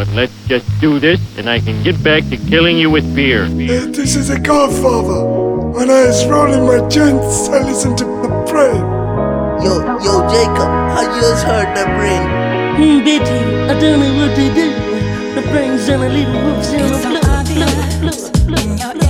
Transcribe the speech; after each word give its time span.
But 0.00 0.08
let's 0.14 0.32
just 0.48 0.64
do 0.80 0.98
this, 0.98 1.20
and 1.36 1.46
I 1.46 1.60
can 1.60 1.82
get 1.82 2.02
back 2.02 2.24
to 2.30 2.38
killing 2.38 2.78
you 2.78 2.88
with 2.88 3.14
beer. 3.14 3.44
This 3.44 4.16
is 4.16 4.30
a 4.30 4.40
Godfather. 4.40 5.26
When 5.76 5.90
I 5.90 6.06
was 6.06 6.24
rolling 6.24 6.64
my 6.64 6.88
joints, 6.88 7.50
I 7.50 7.60
listened 7.62 7.98
to 7.98 8.04
the 8.06 8.28
brain. 8.48 8.80
Yo, 9.60 9.76
yo, 10.00 10.24
Jacob, 10.32 10.70
I 10.96 11.04
just 11.20 11.44
heard 11.44 11.76
the 11.76 11.84
brain? 12.00 12.22
Hmm, 12.80 13.04
bitchy, 13.04 13.68
I 13.68 13.78
don't 13.78 14.00
know 14.00 14.26
what 14.26 14.34
to 14.36 14.54
do. 14.54 14.72
The 15.34 15.46
brain's 15.50 15.86
on 15.90 16.00
a 16.00 16.08
little 16.08 16.32
whoops 16.46 16.72
on 16.72 16.80
a 16.80 16.96
floor, 16.96 18.16
floor, 18.56 18.94
floor. 18.94 19.09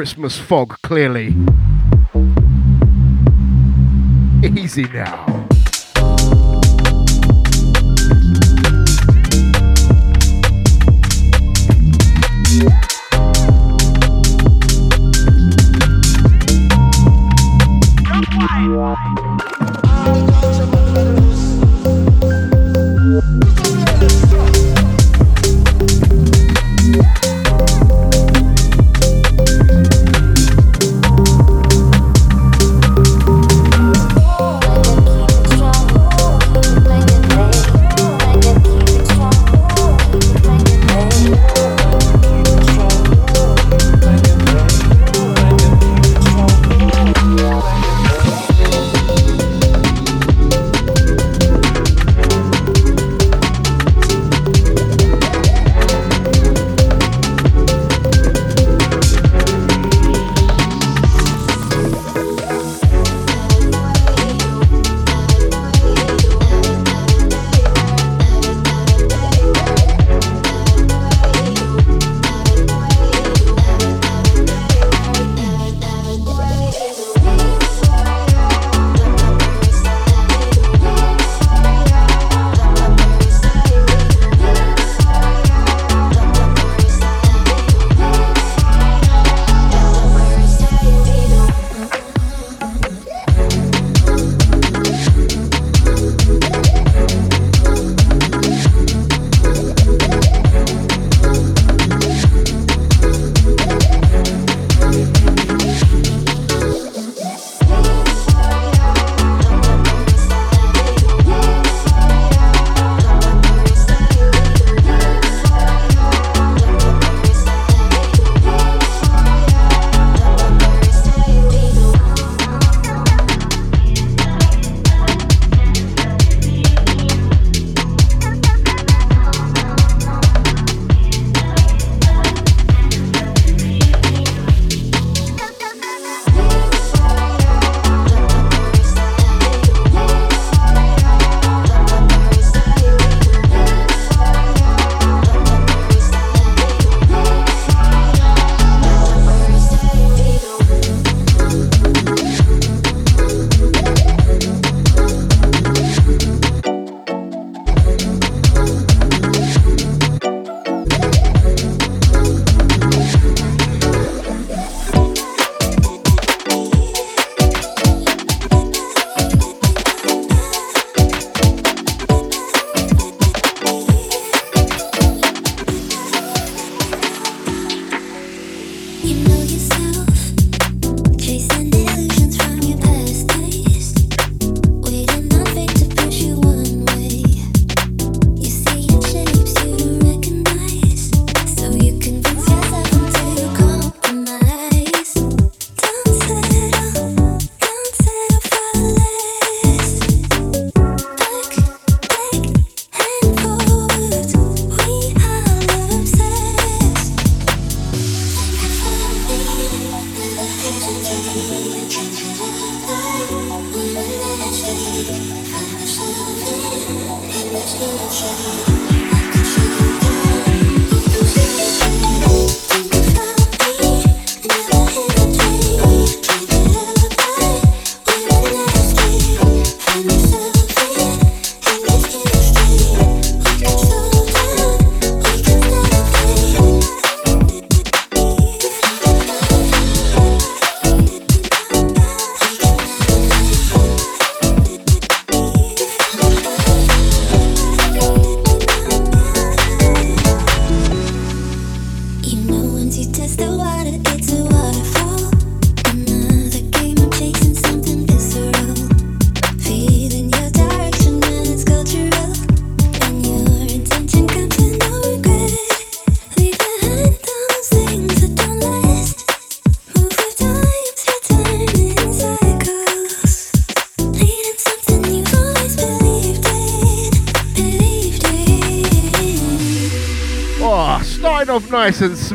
Christmas 0.00 0.38
fog, 0.38 0.78
clearly. 0.82 1.36
Easy 4.42 4.84
now. 4.84 5.29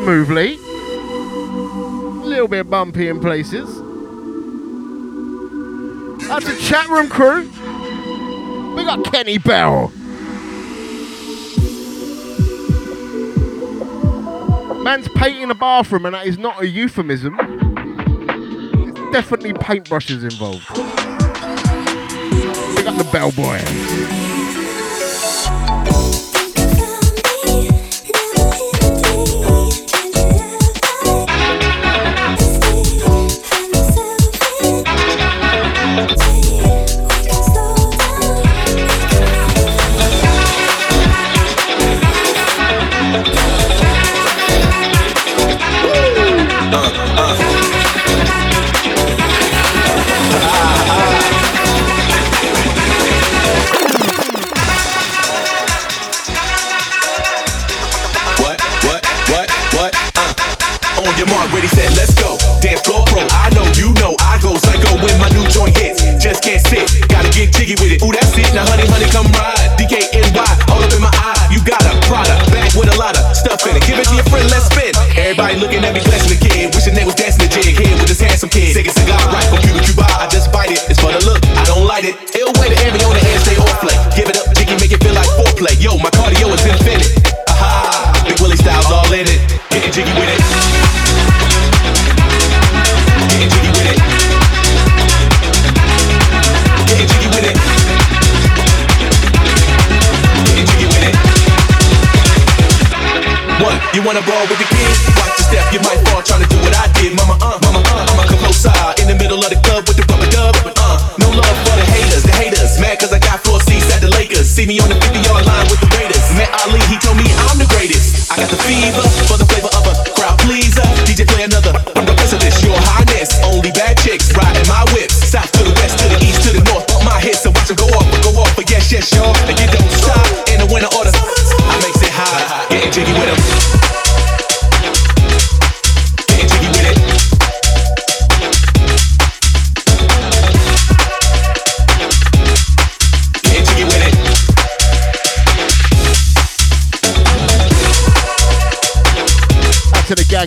smoothly. 0.05 0.53
A 0.53 2.27
little 2.27 2.47
bit 2.47 2.69
bumpy 2.69 3.07
in 3.07 3.19
places. 3.19 3.67
That's 6.27 6.45
the 6.45 6.55
chat 6.61 6.87
room 6.89 7.09
crew. 7.09 7.49
We 8.75 8.83
got 8.83 9.03
Kenny 9.05 9.39
Bell. 9.39 9.91
Man's 14.83 15.07
painting 15.15 15.49
a 15.49 15.55
bathroom, 15.55 16.05
and 16.05 16.13
that 16.13 16.27
is 16.27 16.37
not 16.37 16.61
a 16.61 16.67
euphemism. 16.67 17.35
It's 17.39 19.11
definitely 19.11 19.53
paintbrushes 19.53 20.21
involved. 20.21 20.69
We 22.77 22.83
got 22.83 22.95
the 22.95 23.09
bellboy. 23.11 24.34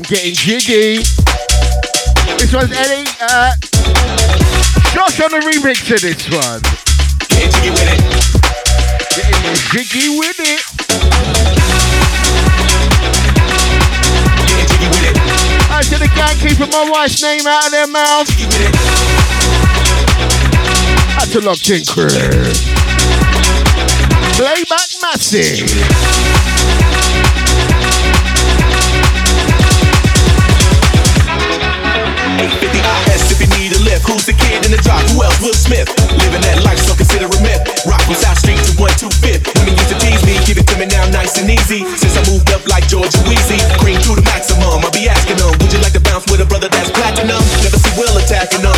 getting 0.09 0.33
jiggy. 0.33 1.05
This 2.41 2.55
one's 2.55 2.73
Eddie. 2.73 3.05
Uh, 3.21 3.53
Josh 4.97 5.21
on 5.21 5.31
the 5.31 5.41
remix 5.45 5.85
of 5.93 6.01
this 6.01 6.25
one. 6.33 6.65
Getting 7.29 7.53
jiggy 7.53 7.71
with 7.77 7.93
it. 7.93 8.01
Getting 9.13 9.61
jiggy 9.69 10.09
with 10.17 10.41
it. 10.41 10.65
Getting 14.49 14.69
jiggy 14.73 14.89
with 14.89 15.05
it. 15.13 15.17
I 15.71 15.83
said 15.85 16.01
the 16.01 16.09
gang 16.17 16.37
keeping 16.41 16.71
my 16.71 16.89
wife's 16.91 17.23
name 17.23 17.47
out 17.47 17.67
of 17.67 17.73
their 17.73 17.87
mouth. 17.87 18.29
That's 21.19 21.35
a 21.35 21.41
lock 21.41 21.69
in 21.69 21.85
crew. 21.85 22.09
Playback 24.37 24.89
massive. 25.03 26.58
in 34.69 34.77
the 34.77 34.83
job, 34.85 35.01
who 35.17 35.25
else? 35.25 35.41
Will 35.41 35.57
Smith. 35.57 35.89
Living 36.21 36.45
that 36.45 36.61
life, 36.61 36.77
so 36.77 36.93
consider 36.93 37.25
a 37.25 37.41
myth. 37.41 37.65
Rock 37.89 38.05
from 38.05 38.17
South 38.21 38.37
Street 38.37 38.61
to 38.69 38.73
125th. 38.77 39.49
Women 39.57 39.73
used 39.73 39.89
to 39.89 39.97
tease 39.97 40.21
me, 40.29 40.37
give 40.45 40.61
it 40.61 40.69
to 40.69 40.77
me 40.77 40.85
now 40.85 41.09
nice 41.09 41.41
and 41.41 41.49
easy. 41.49 41.89
Since 41.97 42.21
I 42.21 42.23
moved 42.29 42.53
up 42.53 42.61
like 42.69 42.85
George 42.85 43.09
and 43.17 43.25
Weezy. 43.25 43.57
cream 43.81 43.97
to 44.05 44.13
the 44.13 44.25
maximum. 44.29 44.85
I'll 44.85 44.93
be 44.93 45.09
asking 45.09 45.41
them, 45.41 45.57
would 45.65 45.73
you 45.73 45.81
like 45.81 45.97
to 45.97 46.05
bounce 46.05 46.29
with 46.29 46.45
a 46.45 46.49
brother 46.49 46.69
that's 46.69 46.93
platinum? 46.93 47.41
Never 47.65 47.81
see 47.81 47.95
Will 47.97 48.13
attacking 48.21 48.61
them. 48.61 48.78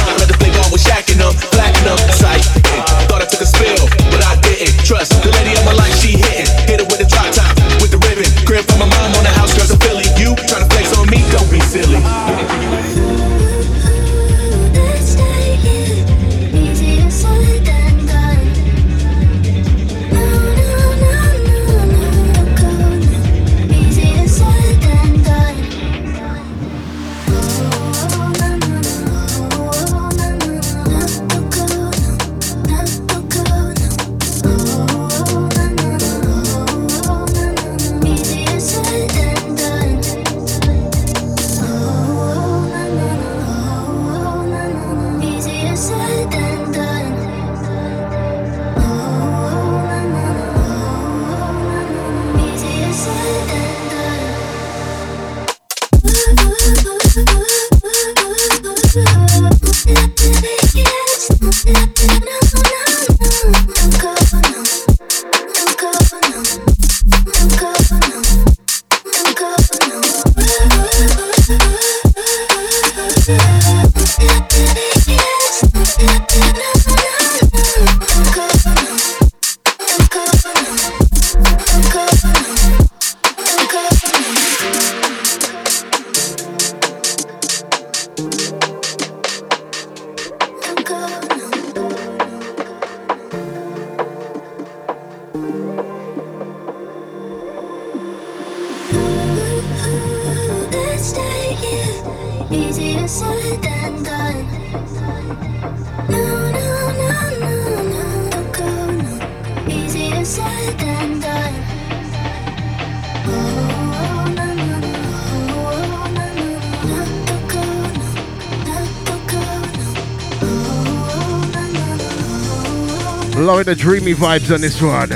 Blowing 123.70 123.70
the 123.70 123.76
dreamy 123.76 124.16
vibes 124.16 124.52
on 124.52 124.60
this 124.60 124.82
one. 124.82 125.10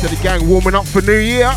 To 0.00 0.08
the 0.08 0.16
gang 0.22 0.48
warming 0.48 0.74
up 0.74 0.86
for 0.86 1.02
New 1.02 1.18
Year. 1.18 1.52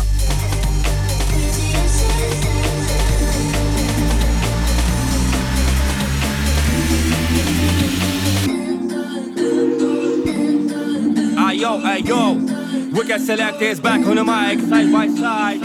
Айо, 11.38 11.80
айо 11.82 12.60
Wicked 12.92 13.20
Select 13.20 13.62
is 13.62 13.80
back 13.80 14.04
on 14.06 14.16
the 14.16 14.24
mic 14.24 14.58
Side 14.68 14.90
by 14.92 15.08
side 15.08 15.60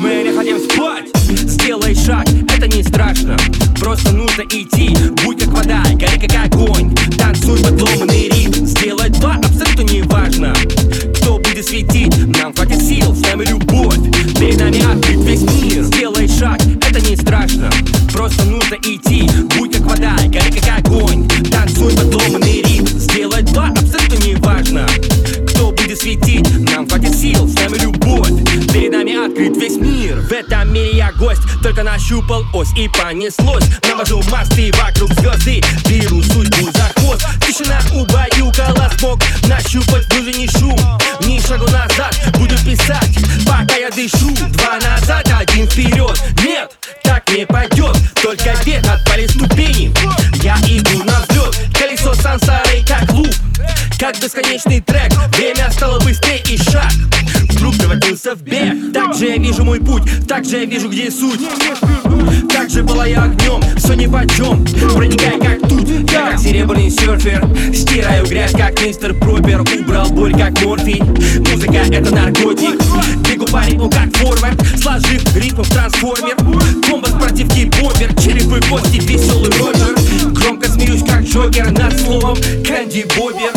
Мы 0.00 0.22
не 0.24 0.32
хотим 0.32 0.58
спать 0.58 1.10
Сделай 1.28 1.94
шаг, 1.94 2.26
это 2.48 2.66
не 2.66 2.82
страшно 2.82 3.36
Просто 3.78 4.12
нужно 4.12 4.42
идти 4.42 4.96
Будь 5.24 5.37
вода, 5.59 5.83
гори 5.93 6.27
как 6.27 6.45
огонь. 6.45 6.95
Танцуй 7.17 7.59
под 7.59 7.81
ломанный 7.81 8.29
ритм 8.29 8.65
Сделай 8.65 9.09
два, 9.09 9.35
абсолютно 9.35 9.81
не 9.81 10.01
важно 10.03 10.53
Кто 11.15 11.37
будет 11.37 11.65
светить, 11.65 12.15
нам 12.37 12.53
хватит 12.53 12.81
сил 12.81 13.13
С 13.13 13.21
нами 13.21 13.45
любовь, 13.45 13.97
перед 14.39 14.59
нами 14.59 14.79
открыт 14.79 15.19
весь 15.19 15.41
мир. 15.41 15.83
Сделай 15.83 16.27
шаг, 16.27 16.59
нащупал 32.09 32.43
ось 32.53 32.69
И 32.75 32.87
понеслось, 32.87 33.65
навожу 33.87 34.21
мосты 34.31 34.71
вокруг 34.73 35.11
звезды 35.13 35.61
Беру 35.87 36.23
судьбу 36.23 36.71
за 36.71 36.91
хвост. 36.95 37.25
Тишина 37.45 37.79
убаюкала 37.93 38.89
смог 38.97 39.19
Нащупать 39.47 40.11
внутренний 40.11 40.47
шум 40.47 40.79
Ни 41.21 41.39
шагу 41.39 41.65
назад, 41.65 42.15
буду 42.37 42.55
писать 42.65 43.17
Пока 43.45 43.75
я 43.75 43.89
дышу. 43.89 44.29
Два 44.49 44.79
назад, 44.79 45.27
один 45.39 45.67
вперед. 45.67 46.21
Нет, 46.43 46.71
так 47.03 47.27
не 47.31 47.45
пойдет. 47.45 47.95
Только 48.21 48.53
вверх 48.63 48.85
отпали 48.87 49.27
ступени. 49.27 49.91
Я 50.43 50.55
иду 50.67 51.03
на 51.03 51.21
взлет. 51.21 51.57
Колесо 51.77 52.13
сансары 52.13 52.83
как 52.87 53.11
луп 53.11 53.33
как 53.99 54.17
бесконечный 54.19 54.79
трек. 54.81 55.11
Время 55.35 55.69
стало 55.71 55.99
быстрее 55.99 56.41
и 56.49 56.57
шаг. 56.57 56.91
Вдруг 57.49 57.77
превратился 57.77 58.35
в 58.35 58.41
бег 58.41 58.75
же 59.19 59.25
я 59.25 59.37
вижу 59.37 59.65
мой 59.65 59.79
путь 59.79 60.03
Так 60.27 60.45
же 60.45 60.59
я 60.59 60.65
вижу, 60.65 60.87
где 60.87 61.11
суть. 61.11 61.41
Так 62.53 62.69
же 62.69 62.83
была 62.83 63.05
я 63.05 63.23
огнем 63.23 63.61
Все 63.75 63.93
ни 63.93 64.05
почем. 64.05 64.63
Проникай 64.95 65.37
как 65.39 65.67
тут 65.67 65.89
Я 66.11 66.31
как 66.31 66.39
серебряный 66.39 66.89
серфер. 66.89 67.45
Стираю 67.73 68.25
грязь, 68.25 68.53
как 68.53 68.81
мистер 68.81 69.13
Пропер. 69.13 69.61
Убрал 69.61 70.09
боль, 70.11 70.31
как 70.33 70.63
морфий. 70.63 71.01
Музыка 71.01 71.85
это 71.91 72.15
наркотик. 72.15 72.79
Бегу 73.27 73.45
по 73.45 73.65
ритму, 73.65 73.89
как 73.89 74.15
форвард 74.15 74.61
Сложив 74.81 75.35
ритм 75.35 75.63
в 75.63 75.69
трансформер. 75.69 76.37
Комбо 76.87 77.09
против 77.19 77.47
бомбер 77.47 78.13
Черепы 78.21 78.61
кости, 78.69 79.01
веселый 79.01 79.51
Роджер. 79.59 80.31
Громко 80.31 80.69
смеюсь, 80.69 81.03
как 81.03 81.23
Джокер 81.23 81.71
Над 81.71 81.99
словом 81.99 82.37
Кэнди 82.65 83.05
Бобер 83.17 83.51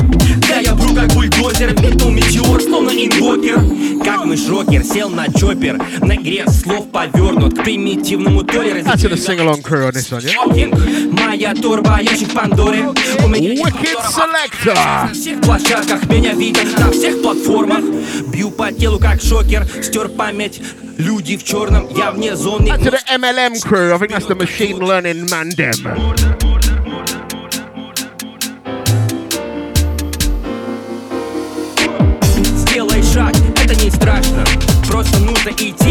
Да 0.49 0.59
я 0.59 0.75
бру, 0.75 0.95
как 0.95 1.13
бульдозер 1.13 1.73
Метнул 1.81 2.11
метеор, 2.11 2.61
словно 2.61 2.91
инвокер 2.91 3.61
Как 4.04 4.26
мышь 4.26 4.48
рокер, 4.48 4.84
сел 4.84 5.10
на 5.10 5.28
чоппер 5.28 5.78
На 6.02 6.16
игре 6.16 6.46
слов 6.48 6.90
повернут 6.92 7.58
К 7.58 7.64
примитивному 7.64 8.44
торе 8.44 8.82
That's 8.82 9.04
to 9.04 9.10
the 9.10 9.18
sing 9.18 9.40
along 9.40 9.62
crew 9.62 9.86
on 9.86 9.94
this 9.94 10.12
one, 10.12 10.22
yeah? 10.24 11.12
Моя 11.12 11.54
торба, 11.54 12.00
ящик 12.02 12.34
Пандоры 12.34 12.90
У 13.24 13.28
меня 13.28 13.54
Wicked 13.56 13.98
Selector 14.10 14.76
На 14.76 15.14
всех 15.14 15.42
площадках 15.42 16.10
меня 16.10 16.34
видно 16.34 16.64
На 16.78 16.92
всех 16.92 17.22
платформах 17.22 17.84
Бью 18.32 18.52
по 18.52 18.72
телу, 18.72 19.00
как 19.00 19.22
шокер 19.22 19.66
Стер 19.82 20.10
память 20.10 20.62
Люди 20.98 21.38
в 21.38 21.44
черном, 21.44 21.88
я 21.96 22.12
вне 22.12 22.36
зоны 22.36 22.70
To 22.70 22.92
the 22.92 23.00
MLM 23.18 23.62
crew, 23.64 23.94
I 23.94 23.98
think 23.98 24.12
that's 24.12 24.26
the 24.26 24.36
machine 24.36 24.80
learning 24.80 25.30
man 25.30 25.50
them. 25.56 26.51
eat 35.61 35.82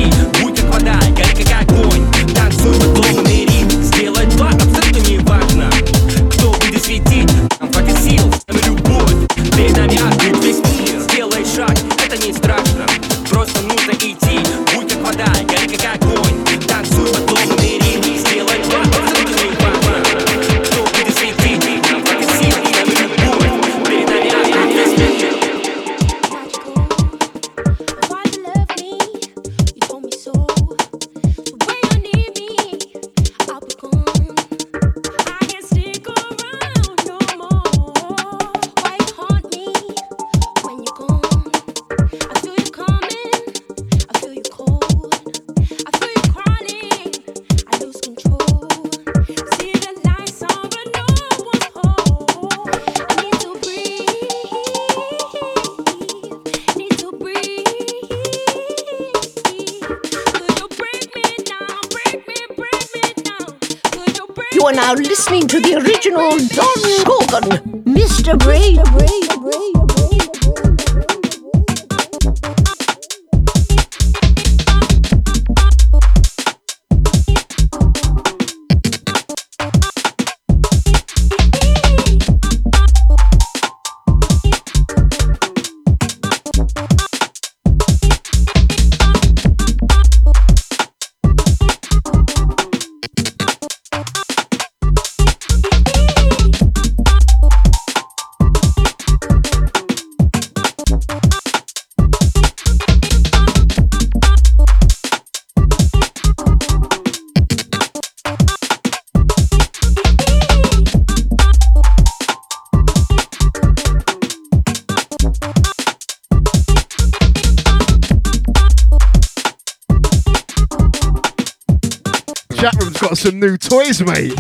toys, 123.83 124.01
mate. 124.01 124.35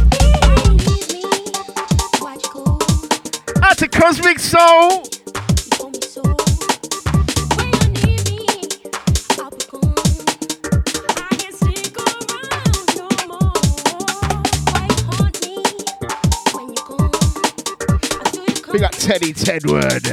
That's 3.55 3.81
a 3.81 3.87
Cosmic 3.87 4.39
Soul. 4.39 5.03
We 18.71 18.79
got 18.79 18.93
Teddy 18.93 19.33
Tedward. 19.33 20.03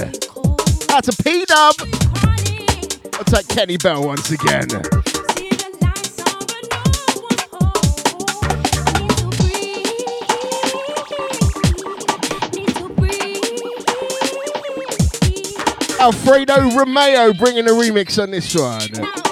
That's 0.89 1.09
a 1.09 1.23
P 1.23 1.45
dub. 1.45 1.75
That's 3.13 3.33
like 3.33 3.49
Kenny 3.49 3.77
Bell 3.77 4.05
once 4.05 4.31
again. 4.31 4.69
Alfredo 16.09 16.71
Romeo 16.75 17.35
bringing 17.35 17.67
a 17.67 17.71
remix 17.73 18.19
on 18.23 18.31
this 18.31 18.55
one. 18.55 19.28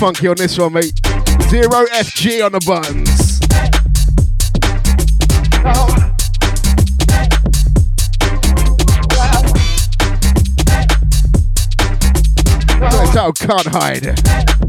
Funky 0.00 0.28
on 0.28 0.36
this 0.36 0.56
one, 0.56 0.72
mate. 0.72 0.98
Zero 1.50 1.84
FG 1.92 2.42
on 2.42 2.52
the 2.52 2.60
buttons. 2.66 3.38
That's 12.80 13.14
out, 13.14 13.38
can't 13.38 13.66
hide. 13.66 14.59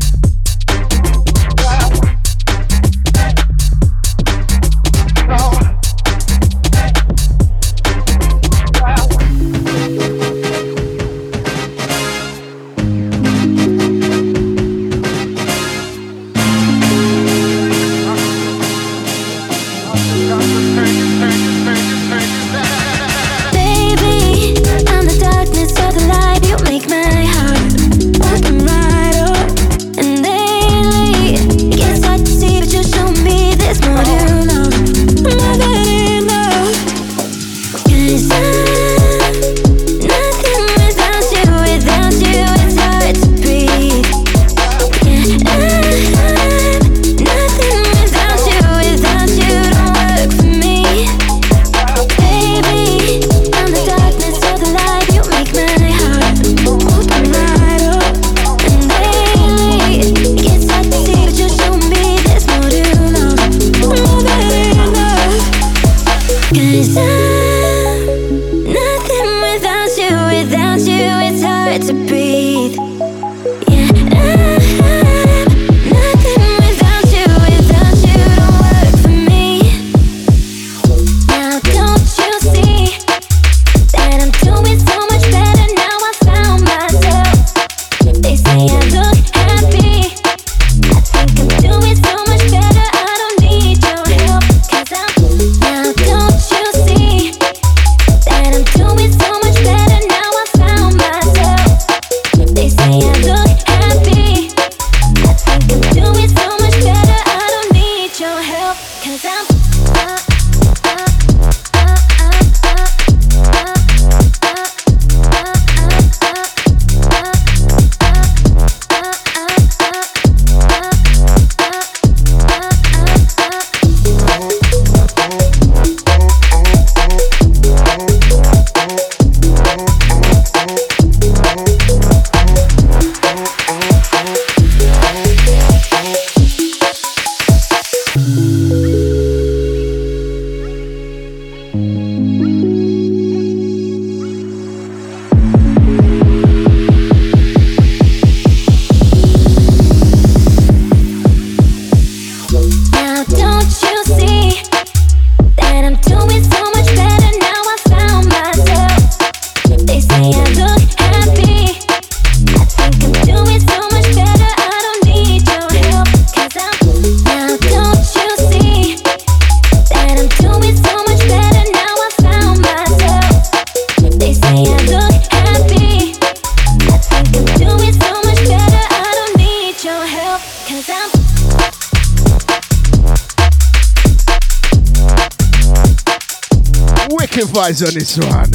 Sacrifice 187.73 187.81
on 187.81 187.93
this 187.93 188.17
one. 188.17 188.51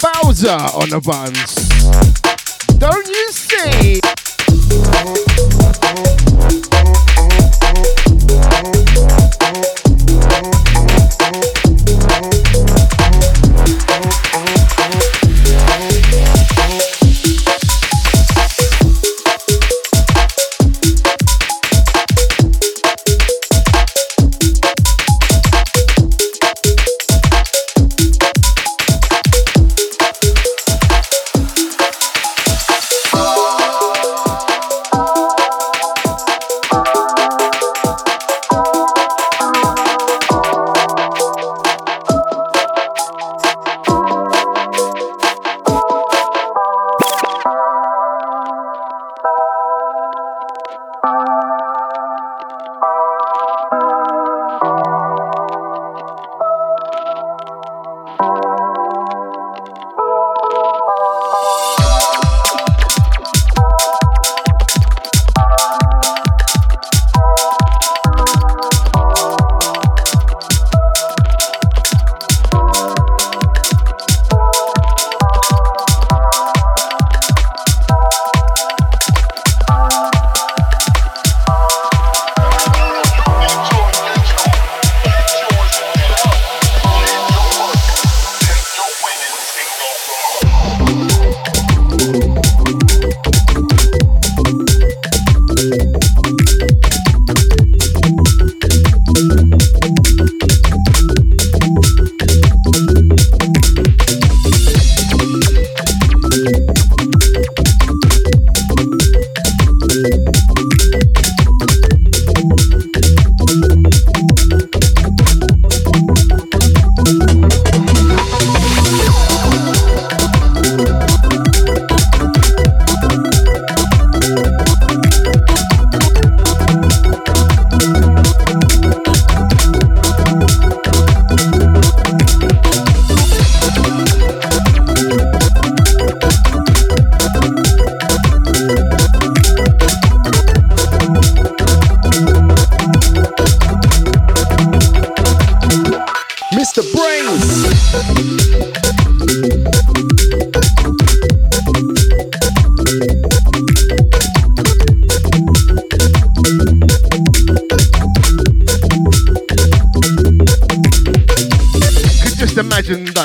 Bowser 0.00 0.50
on 0.50 0.88
the 0.90 1.00
buttons. 1.00 1.71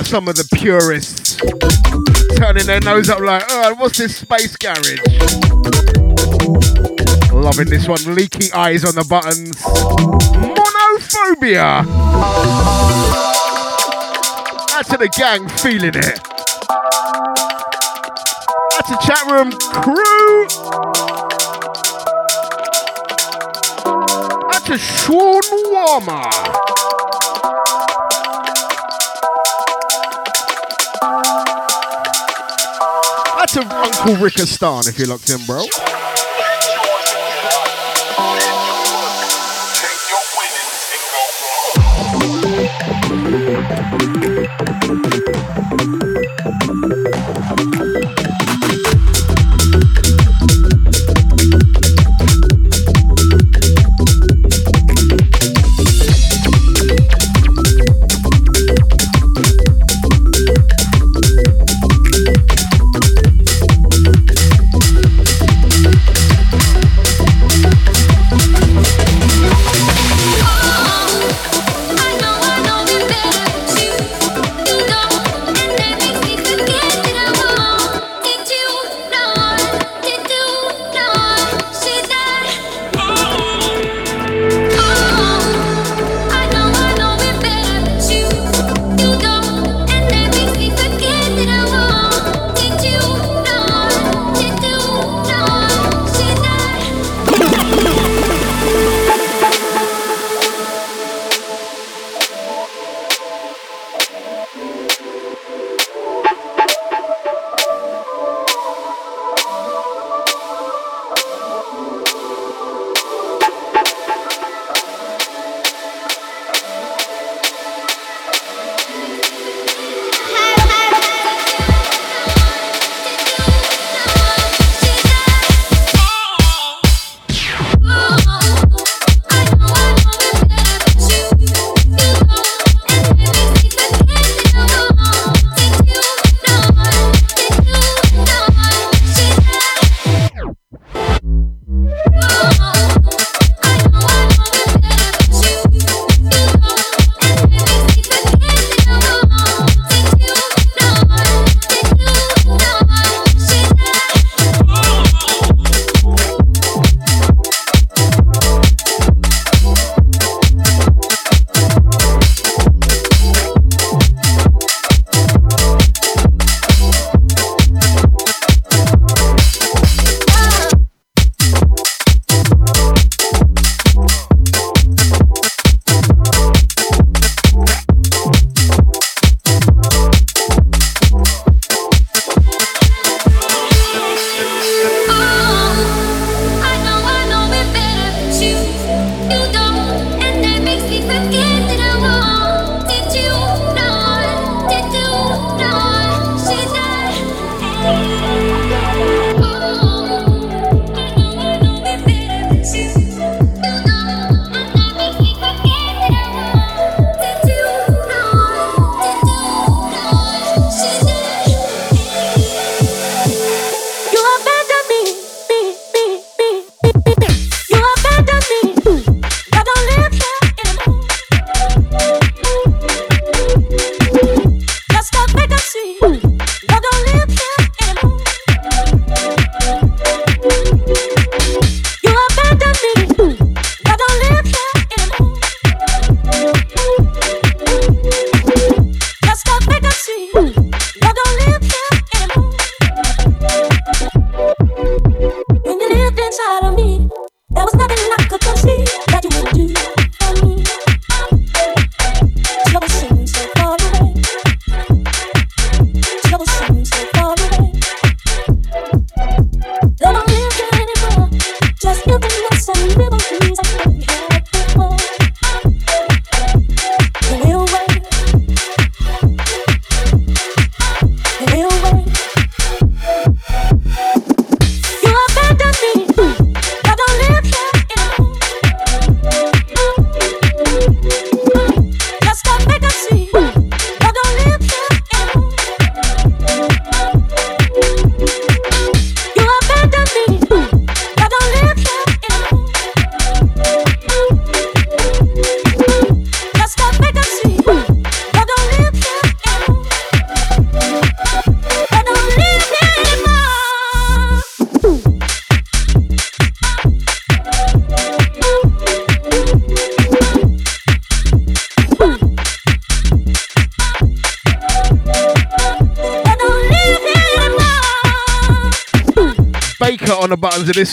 Some 0.07 0.29
of 0.29 0.35
the 0.37 0.47
purists 0.55 1.35
turning 2.37 2.65
their 2.65 2.79
nose 2.79 3.09
up 3.09 3.19
like, 3.19 3.43
oh, 3.49 3.75
what's 3.75 3.97
this 3.97 4.15
space 4.15 4.55
garage? 4.55 5.01
Loving 7.33 7.69
this 7.69 7.89
one. 7.89 7.99
Leaky 8.15 8.49
eyes 8.53 8.85
on 8.85 8.95
the 8.95 9.03
buttons. 9.09 9.61
Monophobia. 10.55 11.83
Out 14.71 14.85
to 14.85 14.97
the 14.97 15.09
gang 15.17 15.45
feeling 15.49 15.91
it. 15.93 16.19
Out 18.75 18.87
to 18.87 18.97
chat 19.05 19.25
room 19.29 19.51
crew. 19.51 20.47
Out 24.53 24.65
to 24.67 24.77
Sean 24.77 25.41
Warmer. 25.69 26.76
A 33.57 33.61
Uncle 33.61 34.15
Rickistan 34.17 34.87
if 34.87 34.99
you're 34.99 35.07
locked 35.07 35.31
in, 35.31 35.43
bro. 35.47 35.63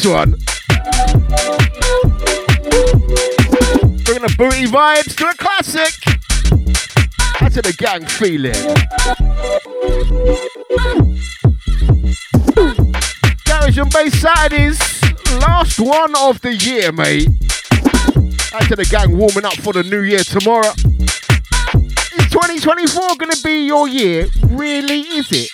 One. 0.06 0.36
Bringing 4.04 4.22
the 4.22 4.34
booty 4.36 4.66
vibes 4.66 5.16
to 5.16 5.26
a 5.28 5.34
classic. 5.34 5.92
To 7.54 7.62
the 7.62 7.72
gang 7.78 8.04
feeling. 8.04 8.52
Garage 13.44 13.78
and 13.78 13.90
Bass 13.92 14.20
Saturdays, 14.20 14.80
last 15.38 15.78
one 15.78 16.16
of 16.16 16.40
the 16.40 16.52
year, 16.52 16.90
mate. 16.90 17.28
To 18.68 18.74
the 18.74 18.86
gang 18.90 19.16
warming 19.16 19.44
up 19.44 19.54
for 19.54 19.72
the 19.72 19.84
new 19.84 20.00
year 20.00 20.24
tomorrow. 20.24 20.72
Is 22.18 22.30
2024 22.30 23.16
gonna 23.16 23.34
be 23.44 23.66
your 23.66 23.86
year? 23.86 24.26
Really, 24.42 25.00
is 25.00 25.30
it? 25.30 25.53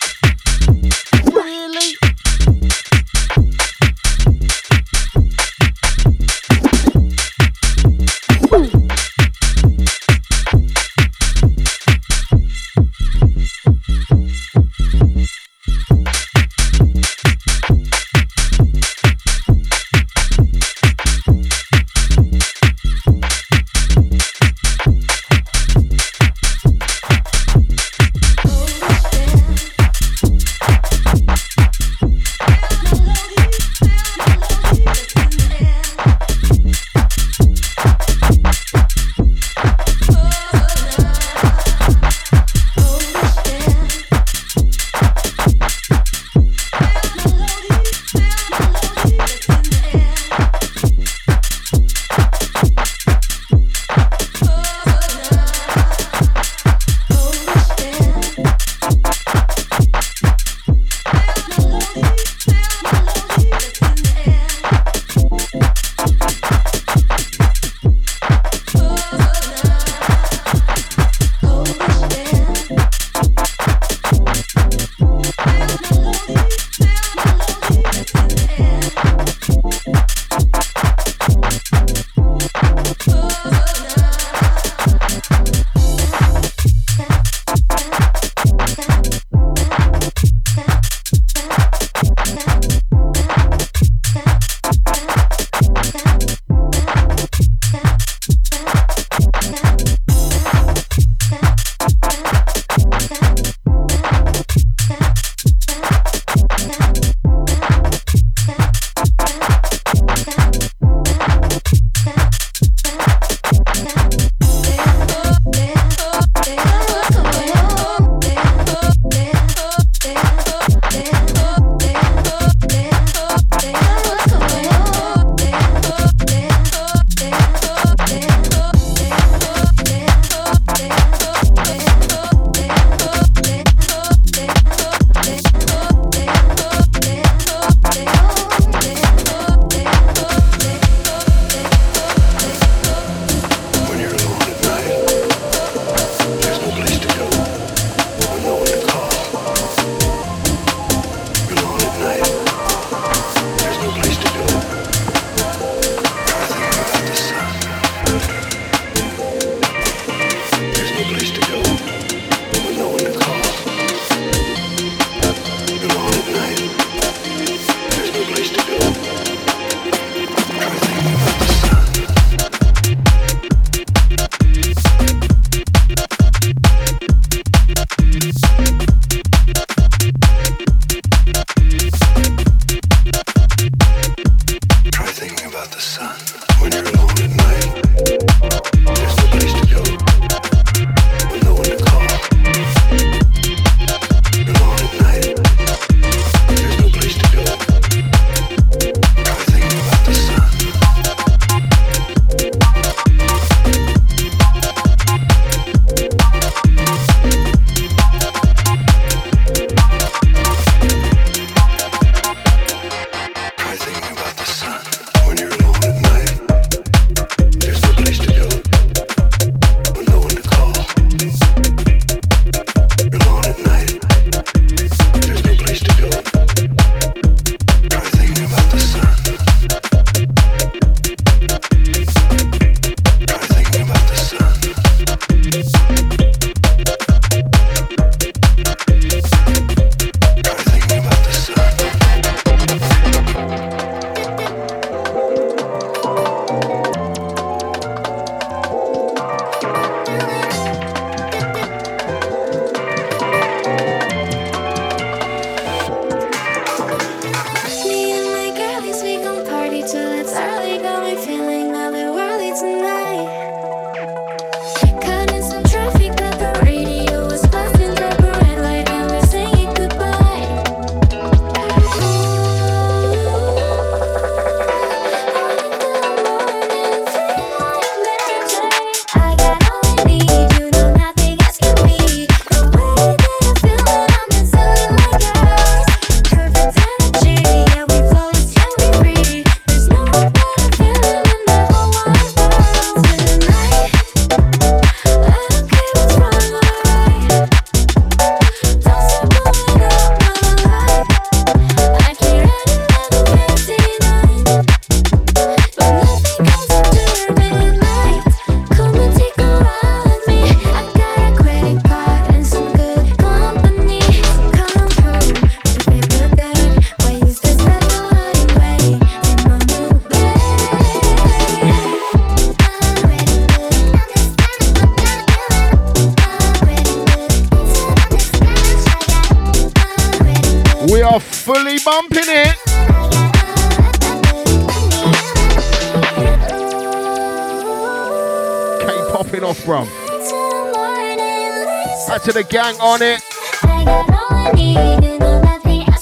To 342.33 342.39
the 342.39 342.45
gang 342.45 342.76
on 342.81 343.03
it. 343.03 343.20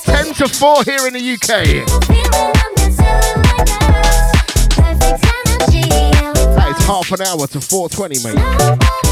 10 0.05 0.35
to 0.35 0.49
4 0.49 0.85
here 0.85 1.07
in 1.07 1.15
the 1.15 1.33
UK. 1.35 1.87
That 6.55 6.75
is 6.77 6.85
half 6.87 7.13
an 7.13 7.23
hour 7.23 7.47
to 7.47 7.61
420, 7.61 8.19
mate. 8.25 9.08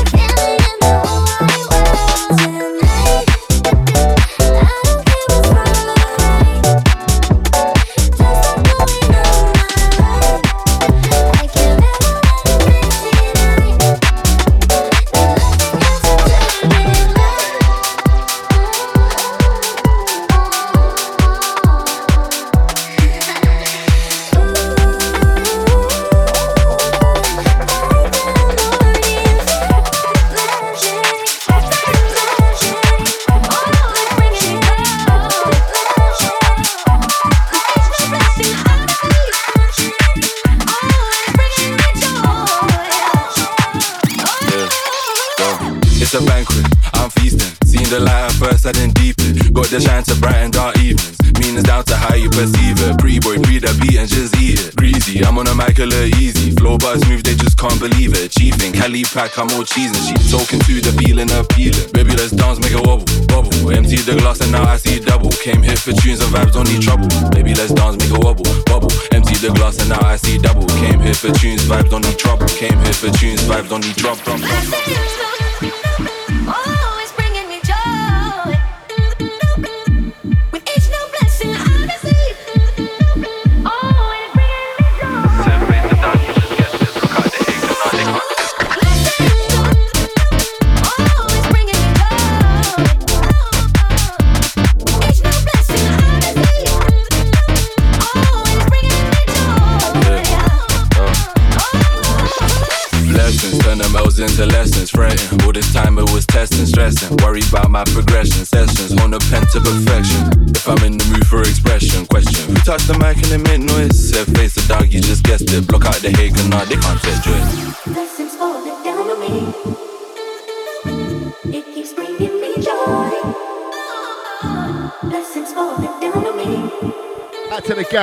I 48.66 48.72
didn't 48.72 48.94
deep 48.98 49.14
it. 49.20 49.54
Got 49.54 49.70
the 49.70 49.78
shine 49.78 50.02
to 50.10 50.14
brighten 50.18 50.50
dark 50.50 50.74
evenings. 50.82 51.14
Meanings 51.38 51.62
down 51.62 51.84
to 51.86 51.94
how 51.94 52.18
you 52.18 52.28
perceive 52.30 52.74
it. 52.82 52.98
Pre 52.98 53.20
boy, 53.22 53.38
pre 53.38 53.62
the 53.62 53.70
beat 53.78 53.94
and 53.94 54.10
just 54.10 54.34
eat 54.42 54.58
it. 54.58 54.74
Greasy, 54.74 55.22
I'm 55.22 55.38
on 55.38 55.46
a 55.46 55.54
mic 55.54 55.78
a 55.78 55.86
little 55.86 56.10
easy. 56.18 56.50
Flow 56.50 56.74
bars 56.76 56.98
move, 57.06 57.22
they 57.22 57.38
just 57.38 57.54
can't 57.54 57.78
believe 57.78 58.18
it. 58.18 58.34
Chiefing, 58.34 58.74
Cali 58.74 59.06
pack, 59.06 59.38
I'm 59.38 59.46
all 59.54 59.62
cheesing. 59.62 60.02
She 60.02 60.18
talking 60.34 60.58
to 60.58 60.82
the 60.82 60.90
feeling 60.98 61.30
of 61.30 61.46
appealing. 61.46 61.78
Baby, 61.94 62.18
let's 62.18 62.34
dance, 62.34 62.58
make 62.58 62.74
it 62.74 62.82
wobble, 62.82 63.06
bubble. 63.30 63.54
Empty 63.70 64.02
the 64.02 64.18
glass 64.18 64.42
and 64.42 64.50
now 64.50 64.66
I 64.66 64.82
see 64.82 64.98
double. 64.98 65.30
Came 65.30 65.62
here 65.62 65.78
for 65.78 65.94
tunes 66.02 66.18
and 66.18 66.34
vibes, 66.34 66.50
don't 66.50 66.66
need 66.66 66.82
trouble. 66.82 67.06
Baby, 67.30 67.54
let's 67.54 67.70
dance, 67.70 67.94
make 67.94 68.10
it 68.10 68.18
wobble, 68.18 68.50
bubble. 68.66 68.90
Empty 69.14 69.38
the 69.38 69.54
glass 69.54 69.78
and 69.78 69.94
now 69.94 70.02
I 70.02 70.18
see 70.18 70.42
double. 70.42 70.66
Came 70.82 70.98
here 70.98 71.14
for 71.14 71.30
tunes, 71.38 71.62
vibes, 71.70 71.94
don't 71.94 72.02
need 72.02 72.18
trouble. 72.18 72.50
Came 72.58 72.74
here 72.82 72.98
for 72.98 73.14
tunes, 73.14 73.46
vibes, 73.46 73.70
don't 73.70 73.86
need 73.86 73.94
trouble. 73.94 74.42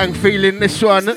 Gang 0.06 0.14
feeling 0.14 0.58
this 0.58 0.82
one. 0.82 1.06
Me. 1.06 1.14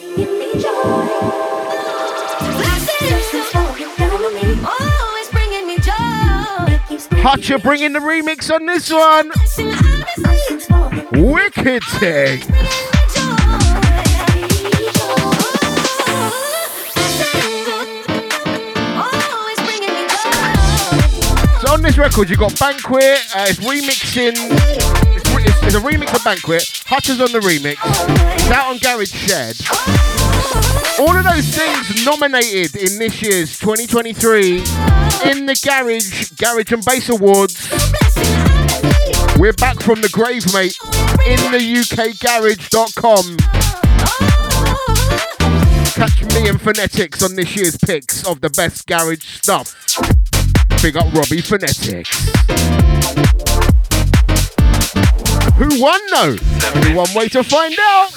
Always 4.65 5.29
bringing. 7.61 7.93
The 7.93 7.99
remix 7.99 8.53
on 8.53 8.65
this 8.65 8.91
one. 8.91 9.31
Wicked 11.11 11.83
thing. 11.99 12.41
So 21.59 21.73
on 21.73 21.81
this 21.81 21.97
record, 21.97 22.29
you 22.29 22.37
got 22.37 22.57
Banquet. 22.59 23.17
Uh, 23.35 23.47
it's 23.49 23.59
remixing. 23.59 24.35
It's, 25.15 25.29
it's, 25.29 25.63
it's 25.63 25.75
a 25.75 25.79
remix 25.79 26.15
of 26.15 26.23
Banquet. 26.23 26.61
Hutcher's 26.85 27.19
on 27.19 27.31
the 27.33 27.39
remix. 27.39 28.36
It's 28.49 28.55
out 28.55 28.67
on 28.67 28.77
Garage 28.77 29.11
Shed. 29.11 29.57
All 31.01 31.13
of 31.17 31.25
those 31.25 31.53
things 31.53 32.05
nominated 32.05 32.77
in 32.77 32.97
this 32.97 33.21
year's 33.21 33.59
2023 33.59 34.59
in 35.29 35.45
the 35.45 35.59
Garage 35.65 36.31
Garage 36.37 36.71
and 36.71 36.85
Bass 36.85 37.09
Awards. 37.09 37.69
We're 39.37 39.51
back 39.51 39.81
from 39.81 39.99
the 39.99 40.07
grave, 40.07 40.45
mate. 40.53 40.77
In 41.27 41.51
the 41.51 41.59
UKGarage.com. 41.59 43.35
Catch 45.91 46.23
me 46.33 46.47
and 46.47 46.61
Phonetics 46.61 47.23
on 47.23 47.35
this 47.35 47.53
year's 47.53 47.75
picks 47.75 48.25
of 48.25 48.39
the 48.39 48.49
best 48.51 48.87
garage 48.87 49.25
stuff. 49.25 49.75
Big 50.81 50.95
up 50.95 51.13
Robbie 51.13 51.41
Phonetics. 51.41 52.86
Who 55.57 55.81
won 55.81 55.99
though? 56.11 56.35
Only 56.75 56.93
one 56.93 57.09
way 57.15 57.29
to 57.29 57.43
find 57.43 57.75
out. 57.79 58.13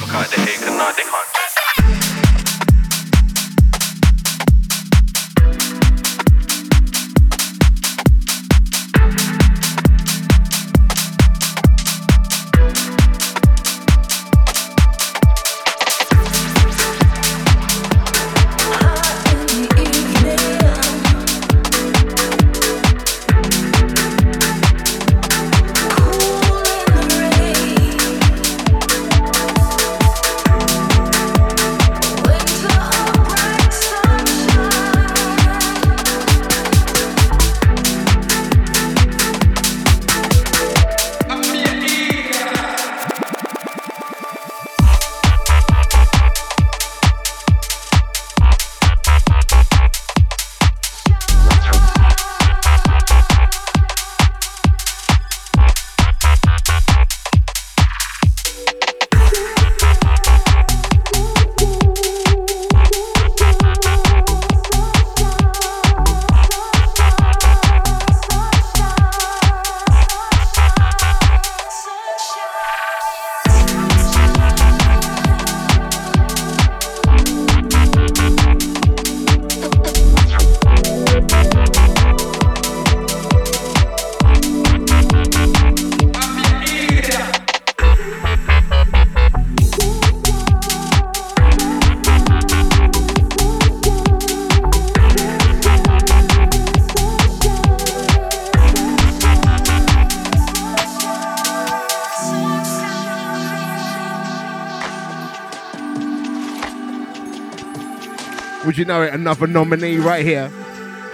Know 108.91 109.03
it? 109.03 109.15
Another 109.15 109.47
nominee 109.47 109.99
right 109.99 110.27
here. 110.27 110.49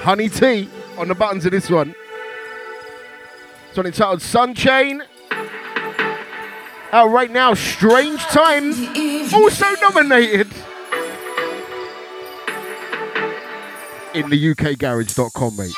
Honey 0.00 0.30
T 0.30 0.70
on 0.96 1.08
the 1.08 1.14
buttons 1.14 1.44
of 1.44 1.52
this 1.52 1.68
one. 1.68 1.94
It's 3.68 3.76
one 3.76 3.84
entitled 3.84 4.20
Sunchain. 4.20 5.02
Out 6.92 7.10
right 7.10 7.30
now, 7.30 7.52
Strange 7.52 8.22
Times. 8.22 8.78
Also 9.34 9.66
nominated. 9.82 10.48
In 14.14 14.30
the 14.30 14.54
UKGarage.com, 14.54 15.56
mate. 15.56 15.74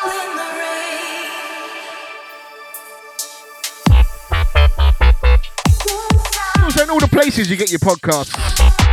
All 6.90 7.00
the 7.00 7.08
places 7.08 7.50
you 7.50 7.56
get 7.56 7.70
your 7.70 7.80
podcasts. 7.80 8.87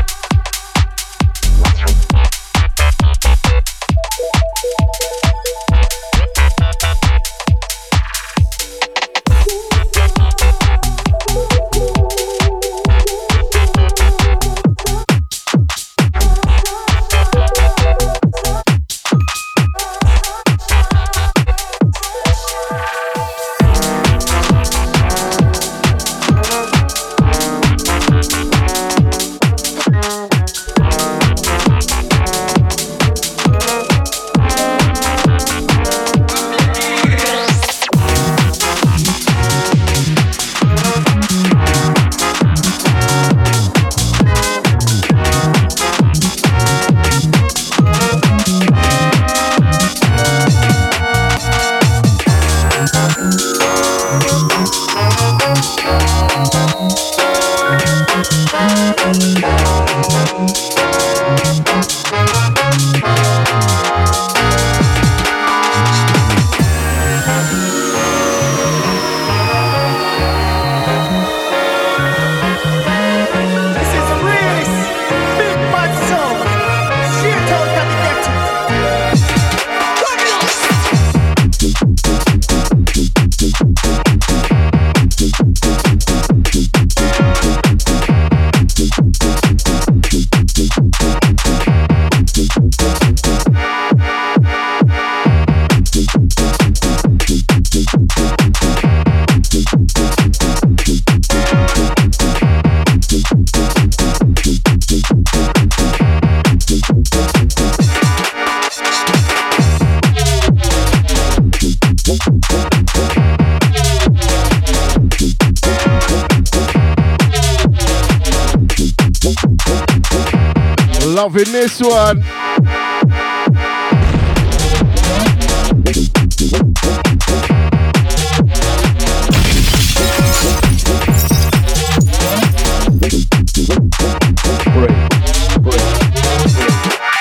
Loving 121.25 121.51
this 121.53 121.81
one. 121.81 122.21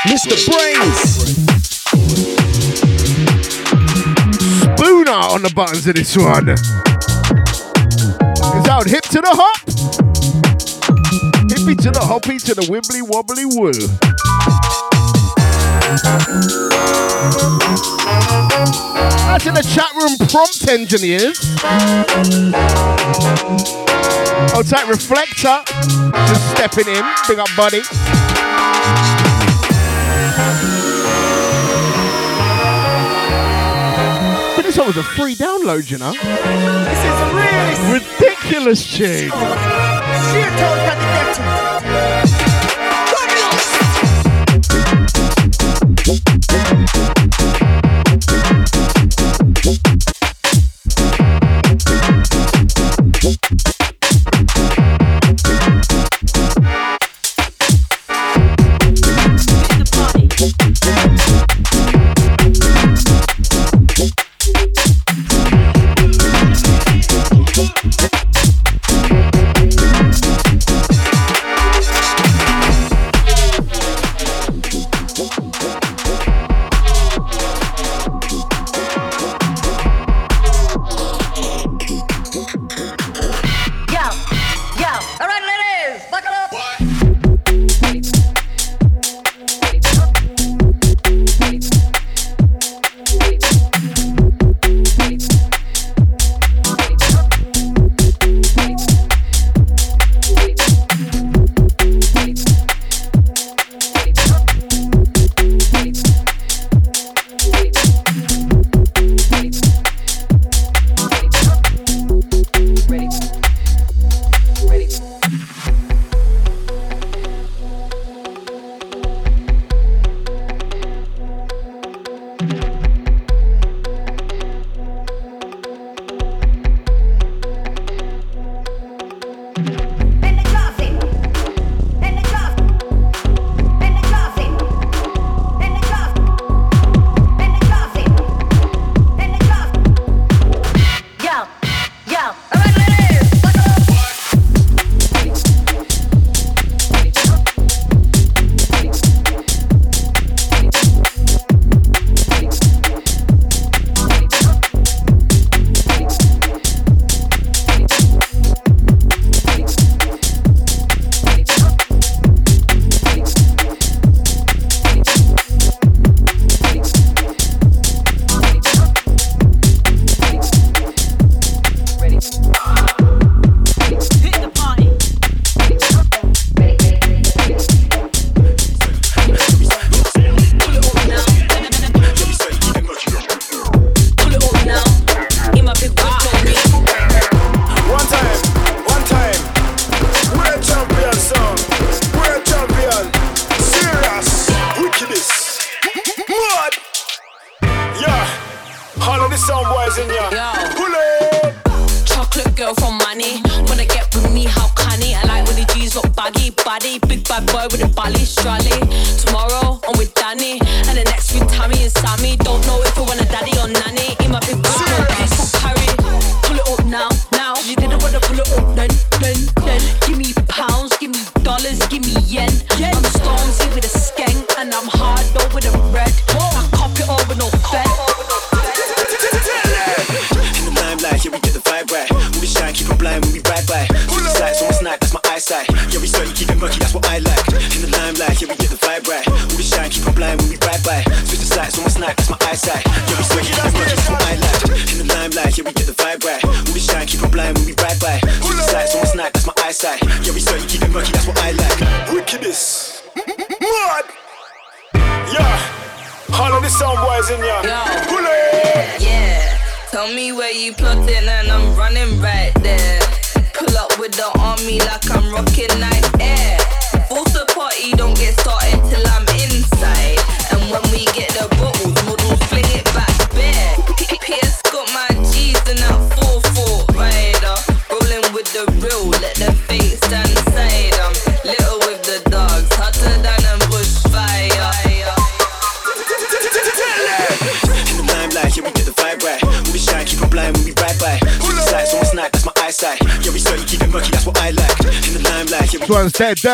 Mr. 0.04 0.36
Brainz. 0.44 1.00
Spooner 4.76 5.12
on 5.12 5.42
the 5.42 5.52
buttons 5.56 5.86
of 5.86 5.94
this 5.94 6.14
one. 6.14 6.83
To 12.54 12.60
the 12.60 12.72
wibbly 12.72 13.02
wobbly 13.02 13.44
woo. 13.44 13.70
Out 19.28 19.46
in 19.46 19.54
the 19.54 19.62
chat 19.62 19.92
room 19.94 20.16
prompt 20.28 20.68
engineers. 20.68 21.38
Oh, 24.52 24.56
Old 24.56 24.68
tight 24.68 24.88
reflector. 24.88 25.62
Just 26.28 26.50
stepping 26.50 26.88
in. 26.88 27.04
Big 27.28 27.38
up 27.38 27.48
buddy. 27.56 27.82
But 34.54 34.62
this 34.62 34.76
one 34.78 34.86
was 34.88 34.96
a 34.96 35.02
free 35.02 35.34
download, 35.34 35.90
you 35.90 35.98
know. 35.98 36.12
This 36.12 37.04
is 37.04 37.20
really 37.34 38.00
Ridiculous 38.00 38.96
tune. 38.96 39.30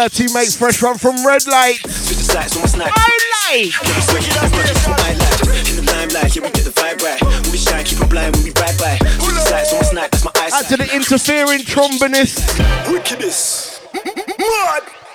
dirty. 0.09 0.28
Fresh 0.28 0.82
run 0.82 0.96
from 0.96 1.26
Red 1.26 1.46
Light. 1.46 1.78
I 1.84 3.18
like. 3.51 3.74
Add 10.53 10.68
to 10.68 10.76
the 10.76 10.88
interfering 10.94 11.61
trombonist. 11.61 12.40
Wickedness. 12.90 13.80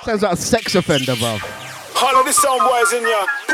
Sounds 0.03 0.21
like 0.21 0.33
a 0.33 0.37
sex 0.37 0.75
offender, 0.75 1.15
bro. 1.15 1.39
All 2.01 2.15
of 2.19 2.25
the 2.25 2.33
sound 2.33 2.61
boys 2.61 2.93
in 2.93 3.03
here. 3.03 3.44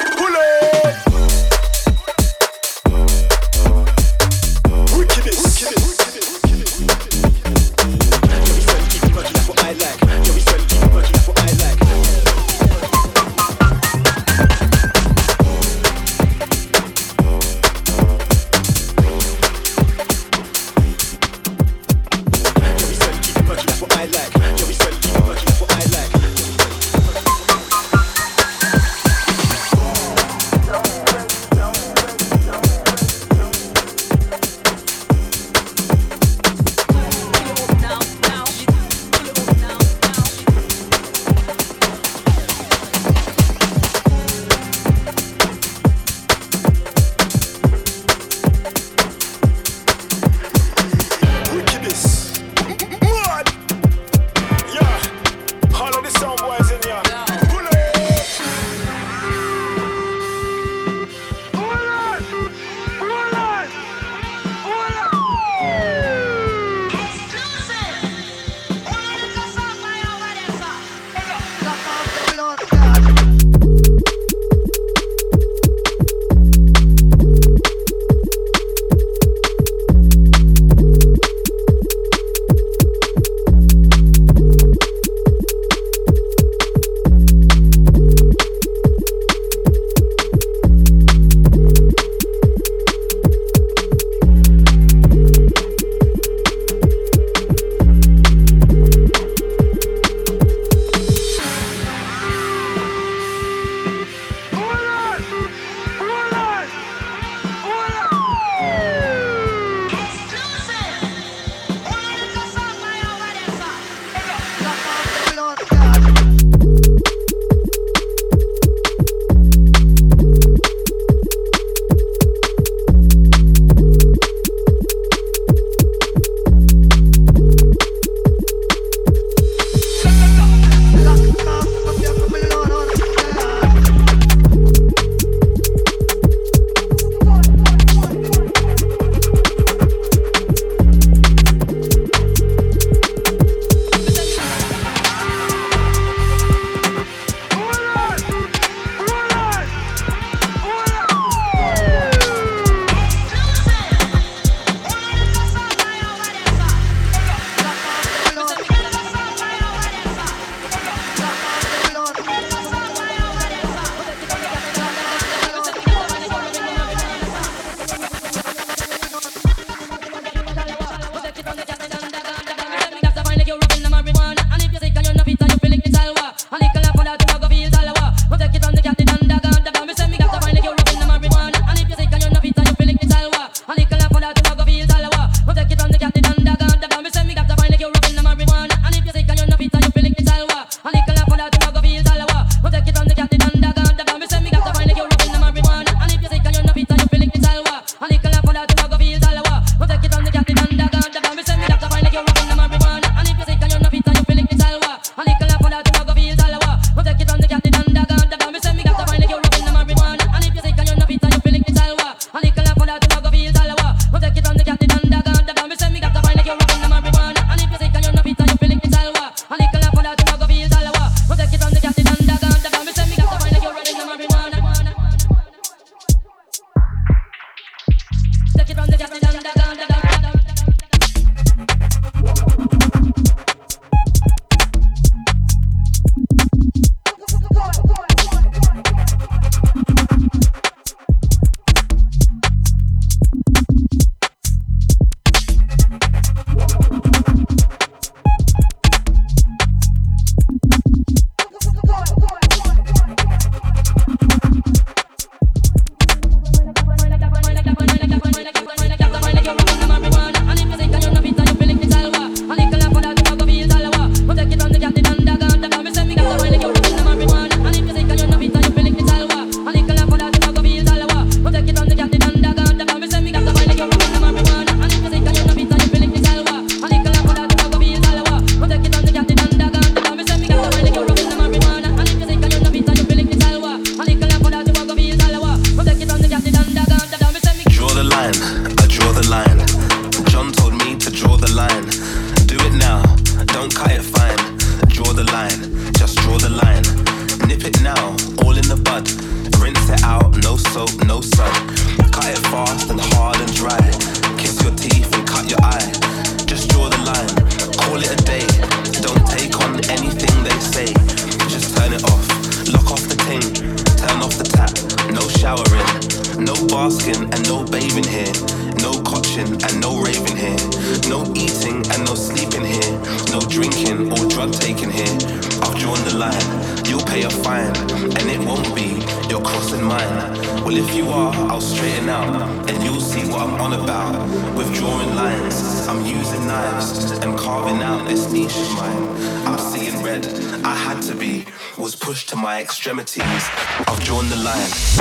I've 343.88 343.99
drawn 344.04 344.30
the 344.30 344.36
line. 344.36 345.01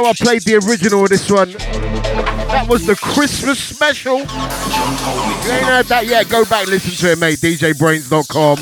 know 0.00 0.08
I 0.08 0.12
played 0.14 0.42
the 0.42 0.56
original 0.66 1.02
of 1.04 1.10
this 1.10 1.30
one. 1.30 1.52
That 1.52 2.66
was 2.68 2.86
the 2.86 2.96
Christmas 2.96 3.58
special. 3.58 4.18
You 4.18 4.24
ain't 4.24 5.64
heard 5.64 5.86
that 5.86 6.06
yet? 6.06 6.28
Go 6.28 6.44
back 6.44 6.66
listen 6.66 6.92
to 6.92 7.12
it, 7.12 7.18
mate. 7.18 7.38
DJBrainz.com. 7.40 8.58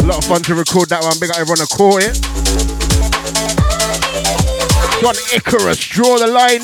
A 0.00 0.06
lot 0.06 0.18
of 0.18 0.24
fun 0.24 0.42
to 0.42 0.54
record 0.54 0.88
that 0.88 1.02
one. 1.02 1.18
Big 1.20 1.30
up 1.30 1.38
everyone 1.38 1.58
to 1.58 1.66
caught 1.66 2.02
it. 2.02 2.20
This 5.02 5.34
Icarus, 5.34 5.78
draw 5.78 6.18
the 6.18 6.26
line. 6.28 6.62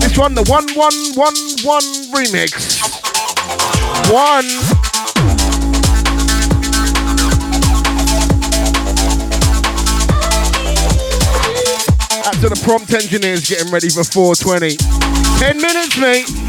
This 0.00 0.16
one, 0.16 0.34
the 0.34 0.42
1111 0.44 2.12
remix. 2.12 2.80
One. 4.10 4.69
to 12.40 12.48
the 12.48 12.60
prompt 12.64 12.94
engineers 12.94 13.46
getting 13.46 13.70
ready 13.70 13.90
for 13.90 14.02
420. 14.02 14.76
10 15.38 15.56
minutes, 15.60 15.98
mate. 15.98 16.39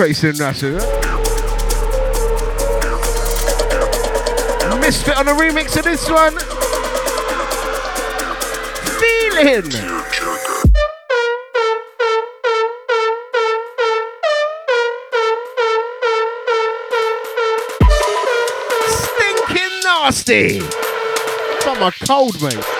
Tracy 0.00 0.28
and 0.30 0.38
Nasu. 0.38 0.80
Misfit 4.80 5.18
on 5.18 5.28
a 5.28 5.32
remix 5.32 5.76
of 5.76 5.84
this 5.84 6.08
one. 6.08 6.38
Feeling. 8.96 9.70
Stinking 18.88 19.80
nasty. 19.84 20.60
Got 21.62 21.78
my 21.78 21.88
a 21.88 22.06
cold, 22.06 22.40
mate. 22.40 22.79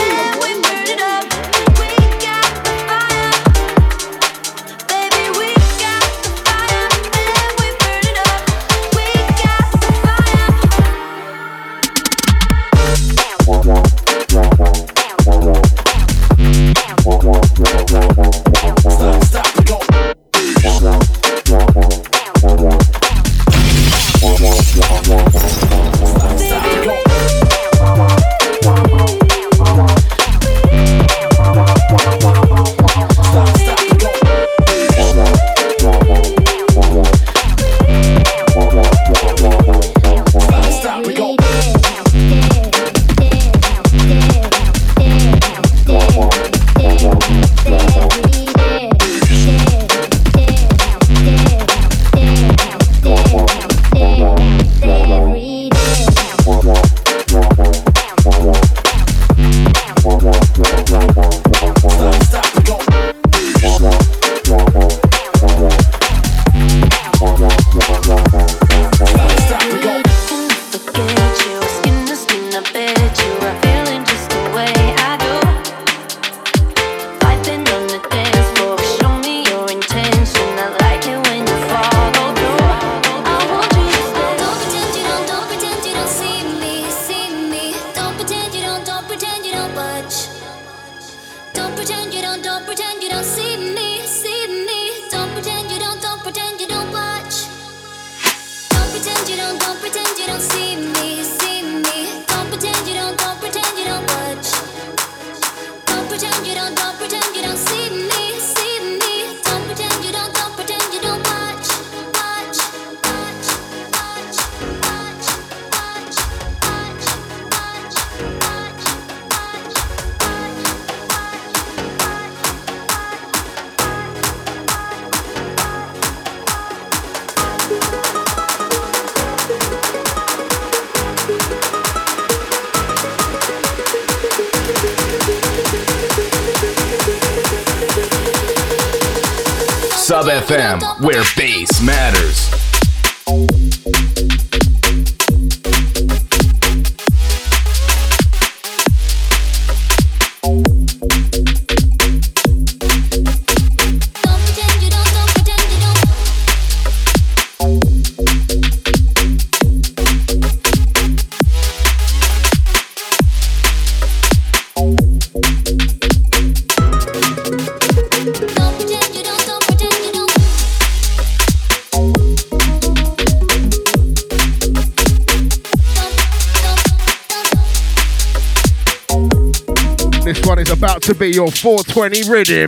your 181.41 181.51
420 181.51 182.29
rhythm. 182.29 182.67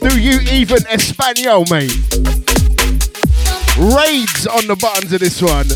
Do 0.00 0.20
you 0.20 0.40
even 0.50 0.84
Espanol, 0.88 1.64
mate? 1.70 1.94
Raids 3.78 4.48
on 4.48 4.66
the 4.66 4.76
buttons 4.80 5.12
of 5.12 5.20
this 5.20 5.40
one. 5.40 5.68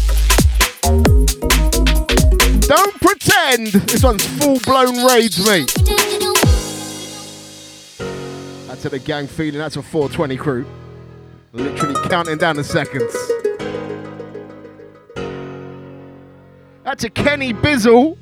Don't 2.62 3.00
pretend. 3.00 3.68
This 3.88 4.02
one's 4.02 4.26
full 4.26 4.58
blown 4.60 5.06
raids, 5.06 5.38
mate. 5.46 5.72
That's 8.66 8.84
a 8.84 8.88
the 8.88 8.98
gang 8.98 9.28
feeling. 9.28 9.60
That's 9.60 9.76
a 9.76 9.82
420 9.82 10.36
crew. 10.38 10.66
Literally 11.52 12.08
counting 12.08 12.38
down 12.38 12.56
the 12.56 12.64
seconds. 12.64 13.14
That's 16.82 17.04
a 17.04 17.10
Kenny 17.10 17.54
Bizzle. 17.54 18.16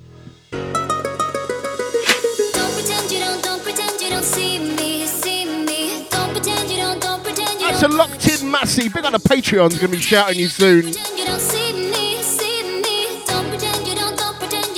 to 7.80 7.88
Locked 7.88 8.28
In 8.28 8.50
Massey. 8.50 8.90
Big 8.90 9.06
on 9.06 9.12
the 9.12 9.18
Patreon's 9.18 9.78
going 9.78 9.90
to 9.90 9.96
be 9.96 10.02
shouting 10.02 10.38
you 10.38 10.48
soon. 10.48 10.84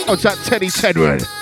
Oh, 0.07 0.13
it's 0.13 0.23
that 0.23 0.39
Teddy 0.45 0.69
Tedward. 0.69 1.42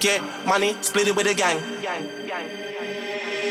Get 0.00 0.22
money, 0.46 0.74
split 0.80 1.08
it 1.08 1.14
with 1.14 1.26
the 1.26 1.34
gang. 1.34 1.60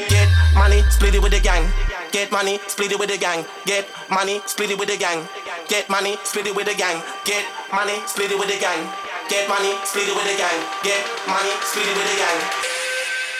Get 0.09 0.29
money, 0.55 0.81
split 0.89 1.13
it 1.13 1.21
with 1.21 1.31
the 1.31 1.39
gang. 1.39 1.71
Get 2.11 2.31
money, 2.31 2.57
split 2.65 2.91
it 2.91 2.97
with 2.97 3.09
the 3.09 3.17
gang. 3.17 3.45
Get 3.67 3.85
money, 4.09 4.41
split 4.47 4.71
it 4.71 4.79
with 4.79 4.89
the 4.89 4.97
gang. 4.97 5.27
Get 5.67 5.87
money, 5.91 6.17
split 6.23 6.47
it 6.47 6.55
with 6.55 6.65
the 6.65 6.73
gang. 6.73 7.03
Get 7.29 7.45
money, 7.71 8.01
split 8.07 8.31
it 8.31 8.39
with 8.39 8.49
the 8.49 8.57
gang. 8.57 8.81
Get 9.29 9.47
money, 9.47 9.77
split 9.85 10.07
it 10.09 10.15
with 10.15 10.25
the 10.25 10.35
gang. 10.41 10.59
Get 10.81 11.05
money, 11.29 11.53
split 11.61 11.85
it 11.85 11.93
with 11.93 12.09
the 12.09 12.17
gang. 12.17 12.41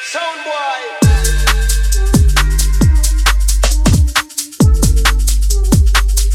Sound 0.06 0.40
boy. 0.46 0.80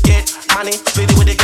Get 0.03 0.27
money, 0.53 0.73
split 0.73 1.11
it 1.13 1.19
with 1.19 1.29
the 1.29 1.37
gang. 1.37 1.44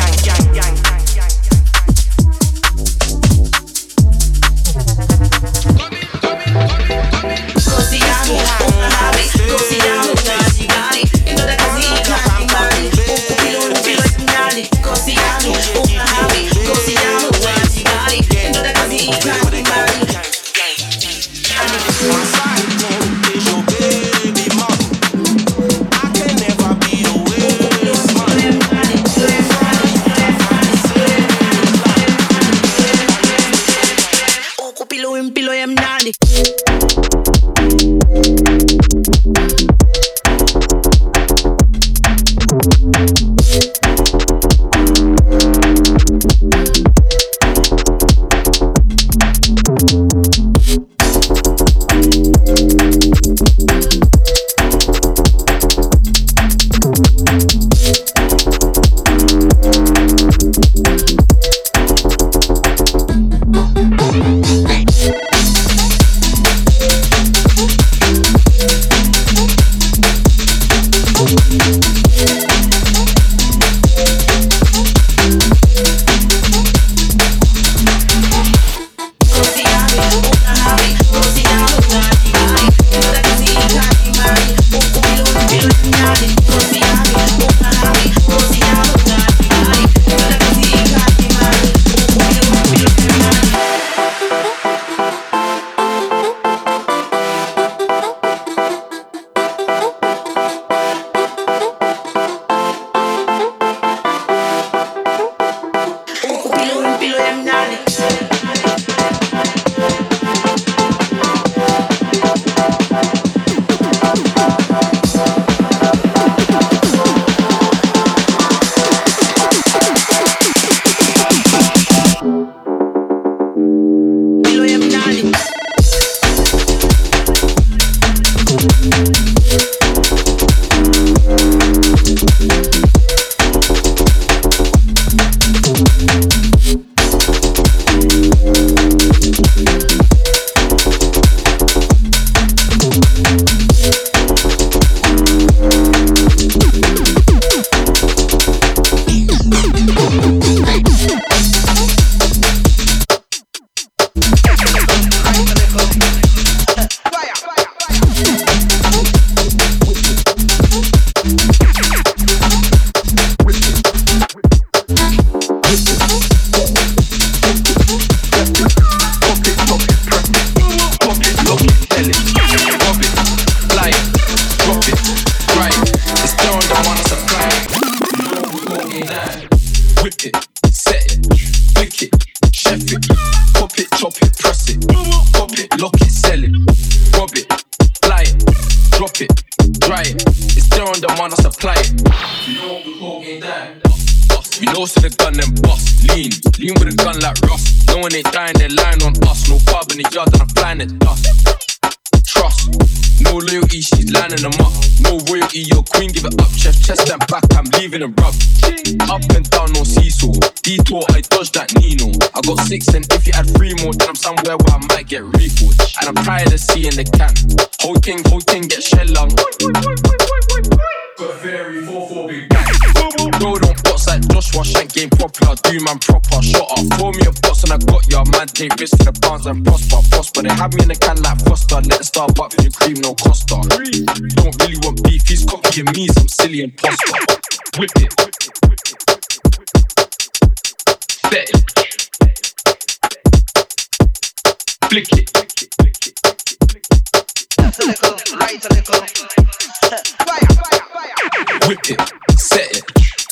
Whip 251.71 251.89
it, 251.89 252.01
set 252.37 252.77
it, 252.77 252.85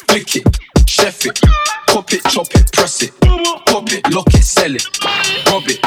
flick 0.07 0.37
it, 0.37 0.59
chef 0.89 1.27
it, 1.27 1.41
pop 1.89 2.13
it, 2.13 2.23
chop 2.31 2.47
it, 2.55 2.71
press 2.73 3.03
it, 3.03 3.11
pop 3.21 3.91
it, 3.91 4.15
lock 4.15 4.33
it, 4.33 4.45
sell 4.45 4.73
it, 4.73 4.87
rob 5.51 5.65
it, 5.67 5.85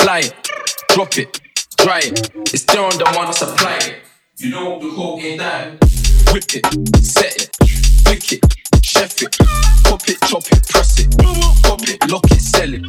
fly 0.00 0.18
it, 0.18 0.34
drop 0.88 1.16
it, 1.16 1.40
dry 1.76 2.00
it. 2.00 2.28
It's 2.52 2.64
there 2.64 2.82
on 2.82 2.98
the 2.98 3.04
man, 3.04 3.28
I 3.28 3.30
supply 3.30 3.76
it. 3.76 3.94
You 4.38 4.50
know 4.50 4.78
we 4.78 4.90
call 4.90 5.20
game 5.20 5.38
down. 5.38 5.78
Whip 6.32 6.42
it, 6.52 6.66
set 7.04 7.36
it, 7.36 7.56
flick 8.02 8.32
it, 8.32 8.84
chef 8.84 9.22
it, 9.22 9.38
pop 9.84 10.02
it, 10.08 10.20
chop 10.22 10.42
it, 10.50 10.68
press 10.70 10.98
it, 10.98 11.16
pop 11.62 11.82
it, 11.82 12.10
lock 12.10 12.28
it, 12.32 12.40
sell 12.40 12.74
it. 12.74 12.82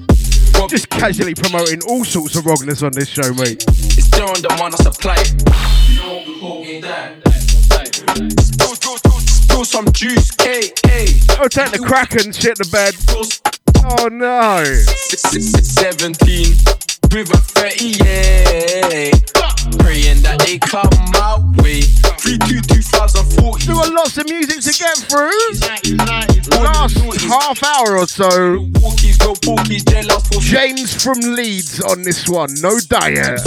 Just 0.71 0.89
casually 0.89 1.35
promoting 1.35 1.83
all 1.87 2.03
sorts 2.03 2.35
of 2.35 2.47
wrongness 2.47 2.81
on 2.81 2.93
this 2.93 3.09
show, 3.09 3.31
mate. 3.35 3.63
It's 3.67 4.09
there 4.09 4.25
on 4.25 4.41
the 4.41 4.49
man, 4.57 4.73
I 4.73 4.77
supply 4.77 5.17
it. 5.19 5.33
You 5.91 6.01
know 6.01 6.23
we 6.25 6.39
call 6.39 6.63
game 6.63 6.81
down. 6.81 7.21
Spill, 7.85 9.65
some 9.65 9.91
juice, 9.91 10.31
K, 10.31 10.69
K. 10.83 11.07
Oh, 11.39 11.47
take 11.47 11.71
the 11.71 11.79
crack 11.79 12.13
and 12.13 12.33
shit 12.33 12.57
the 12.57 12.67
bed. 12.71 12.95
Oh 13.99 14.07
no. 14.07 14.63
17 14.63 16.13
with 17.11 17.29
a 17.29 17.37
30, 17.37 17.85
yeah. 17.99 19.11
Praying 19.79 20.21
that 20.23 20.39
they 20.45 20.57
come 20.57 20.89
my 21.11 21.37
way. 21.61 21.81
3 21.81 22.37
2 22.37 22.61
2040. 22.61 23.63
Still 23.63 23.75
got 23.75 23.93
lots 23.93 24.17
of 24.17 24.25
music 24.29 24.61
to 24.61 24.71
get 24.79 24.97
through. 24.97 25.29
Last 26.63 26.97
half 27.21 27.63
hour 27.63 27.97
or 27.97 28.07
so. 28.07 28.69
James 30.39 31.03
from 31.03 31.19
Leeds 31.19 31.81
on 31.81 32.03
this 32.03 32.27
one. 32.29 32.53
No 32.61 32.79
diet. 32.79 33.41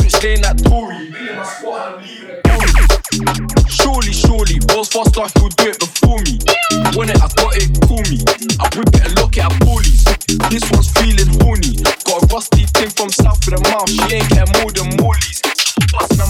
Surely, 3.68 4.12
surely, 4.12 4.58
balls 4.68 4.88
faster, 4.88 5.24
he'll 5.40 5.48
do 5.48 5.70
it 5.70 5.78
before 5.80 6.20
me. 6.20 6.36
When 6.96 7.08
it, 7.08 7.16
I 7.16 7.28
got 7.32 7.56
it, 7.56 7.72
call 7.88 8.02
me. 8.12 8.20
I 8.60 8.68
whip 8.76 8.88
it 8.92 9.06
and 9.06 9.16
lock 9.16 9.36
it 9.36 9.44
at 9.44 9.56
police. 9.60 10.04
This 10.50 10.68
one's 10.70 10.90
feeling 10.92 11.32
horny. 11.40 11.80
Got 12.04 12.22
a 12.22 12.26
rusty 12.34 12.66
thing 12.66 12.90
from 12.90 13.08
south 13.08 13.40
of 13.48 13.54
the 13.56 13.60
mouth. 13.70 13.88
She 13.88 14.16
ain't 14.16 14.28
care 14.28 14.44
more 14.60 14.70
than 14.70 14.96
Molly's. 15.00 15.65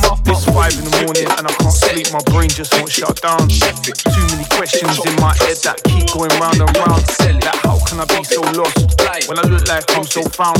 Mouth, 0.03 0.21
It's 0.27 0.45
five 0.45 0.75
in 0.75 0.85
the 0.85 0.95
morning 1.07 1.27
and 1.27 1.47
I 1.47 1.53
can't 1.63 1.73
sleep. 1.73 2.11
My 2.13 2.23
brain 2.31 2.51
just 2.51 2.75
won't 2.75 2.91
shut 2.91 3.23
down. 3.23 3.49
Too 3.49 4.27
many 4.35 4.47
questions 4.51 4.99
in 5.07 5.15
my 5.23 5.35
head 5.43 5.59
that 5.63 5.79
keep 5.87 6.11
going 6.11 6.35
round 6.43 6.59
and 6.59 6.71
round. 6.77 7.03
Like, 7.43 7.59
how 7.63 7.79
can 7.87 8.03
I 8.03 8.07
be 8.11 8.23
so 8.27 8.43
lost 8.59 8.99
when 9.31 9.39
I 9.39 9.47
look 9.47 9.67
like 9.69 9.87
I'm 9.95 10.05
so 10.05 10.23
found? 10.35 10.59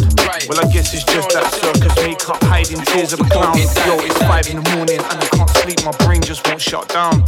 Well, 0.49 0.59
I 0.63 0.67
guess 0.71 0.95
it's 0.95 1.05
just 1.05 1.31
that 1.35 1.51
circus 1.51 1.95
makeup 1.99 2.43
hiding 2.47 2.81
tears 2.87 3.13
of 3.13 3.21
a 3.21 3.29
clown. 3.29 3.59
Yo, 3.59 3.99
it's 4.07 4.19
five 4.23 4.47
in 4.49 4.63
the 4.63 4.67
morning 4.79 5.03
and 5.03 5.19
I 5.19 5.27
can't 5.35 5.51
sleep. 5.63 5.83
My 5.85 5.95
brain 6.07 6.23
just 6.23 6.47
won't 6.47 6.63
shut 6.63 6.89
down. 6.89 7.27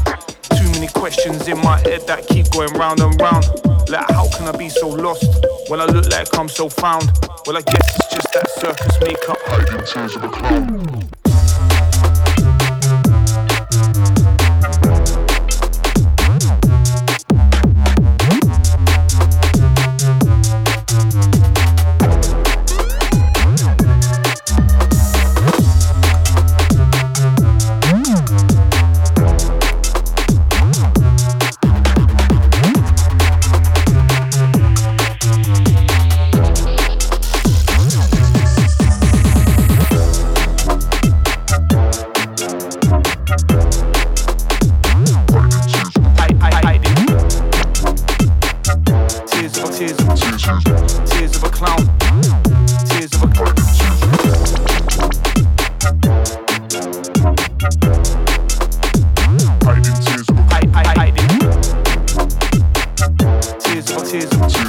Too 0.54 0.70
many 0.78 0.88
questions 0.88 1.48
in 1.48 1.58
my 1.60 1.78
head 1.82 2.06
that 2.06 2.26
keep 2.26 2.50
going 2.50 2.72
round 2.78 3.00
and 3.00 3.14
round. 3.20 3.46
Like, 3.90 4.08
how 4.10 4.30
can 4.30 4.46
I 4.46 4.54
be 4.56 4.68
so 4.68 4.88
lost 4.88 5.26
when 5.68 5.80
I 5.80 5.86
look 5.86 6.08
like 6.10 6.30
I'm 6.38 6.48
so 6.48 6.68
found? 6.68 7.10
Well, 7.46 7.56
I 7.56 7.62
guess 7.62 7.86
it's 7.98 8.08
just 8.14 8.28
that 8.32 8.48
circus 8.62 8.94
makeup 9.02 9.38
hiding 9.46 9.84
tears 9.86 10.16
of 10.16 10.24
a 10.24 10.28
clown. 10.28 11.17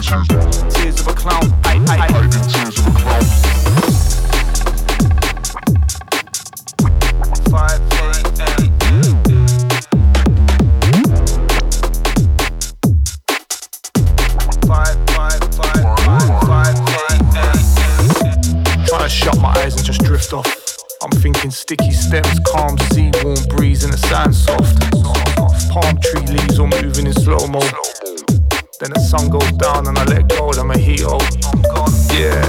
tears, 0.09 0.99
of 1.01 1.07
a 1.07 1.13
clown. 1.13 1.41
Tears 1.61 2.79
of 2.79 2.87
a 2.87 2.91
clown. 2.97 3.23
Five 7.49 7.81
eight 8.01 8.25
eight. 8.41 8.71
Five 14.65 14.97
five 15.13 15.41
five 15.53 15.81
five 16.05 16.29
five 16.47 16.77
eight 17.05 17.25
eight. 17.37 18.87
Trying 18.87 19.03
to 19.03 19.09
shut 19.09 19.37
my 19.39 19.49
eyes 19.57 19.75
and 19.75 19.85
just 19.85 20.01
drift 20.01 20.33
off. 20.33 20.47
I'm 21.03 21.11
thinking 21.11 21.51
sticky 21.51 21.91
steps, 21.91 22.39
calm 22.47 22.79
sea, 22.91 23.11
warm 23.23 23.43
breeze, 23.49 23.83
and 23.83 23.93
the 23.93 23.97
sand 23.97 24.33
soft. 24.35 24.79
Palm 25.69 25.99
tree 26.01 26.25
leaves 26.35 26.57
all 26.57 26.67
moving 26.67 27.05
in 27.05 27.13
slow 27.13 27.47
mo. 27.47 27.61
Then 28.79 28.91
the 28.91 28.99
sun 29.01 29.27
goes 29.27 29.51
down 29.59 29.87
and 29.87 29.97
I 29.97 30.05
let 30.05 30.29
go 30.29 30.47
of 30.47 30.55
the 30.55 30.63
mojito. 30.63 31.19
Yeah. 32.15 32.39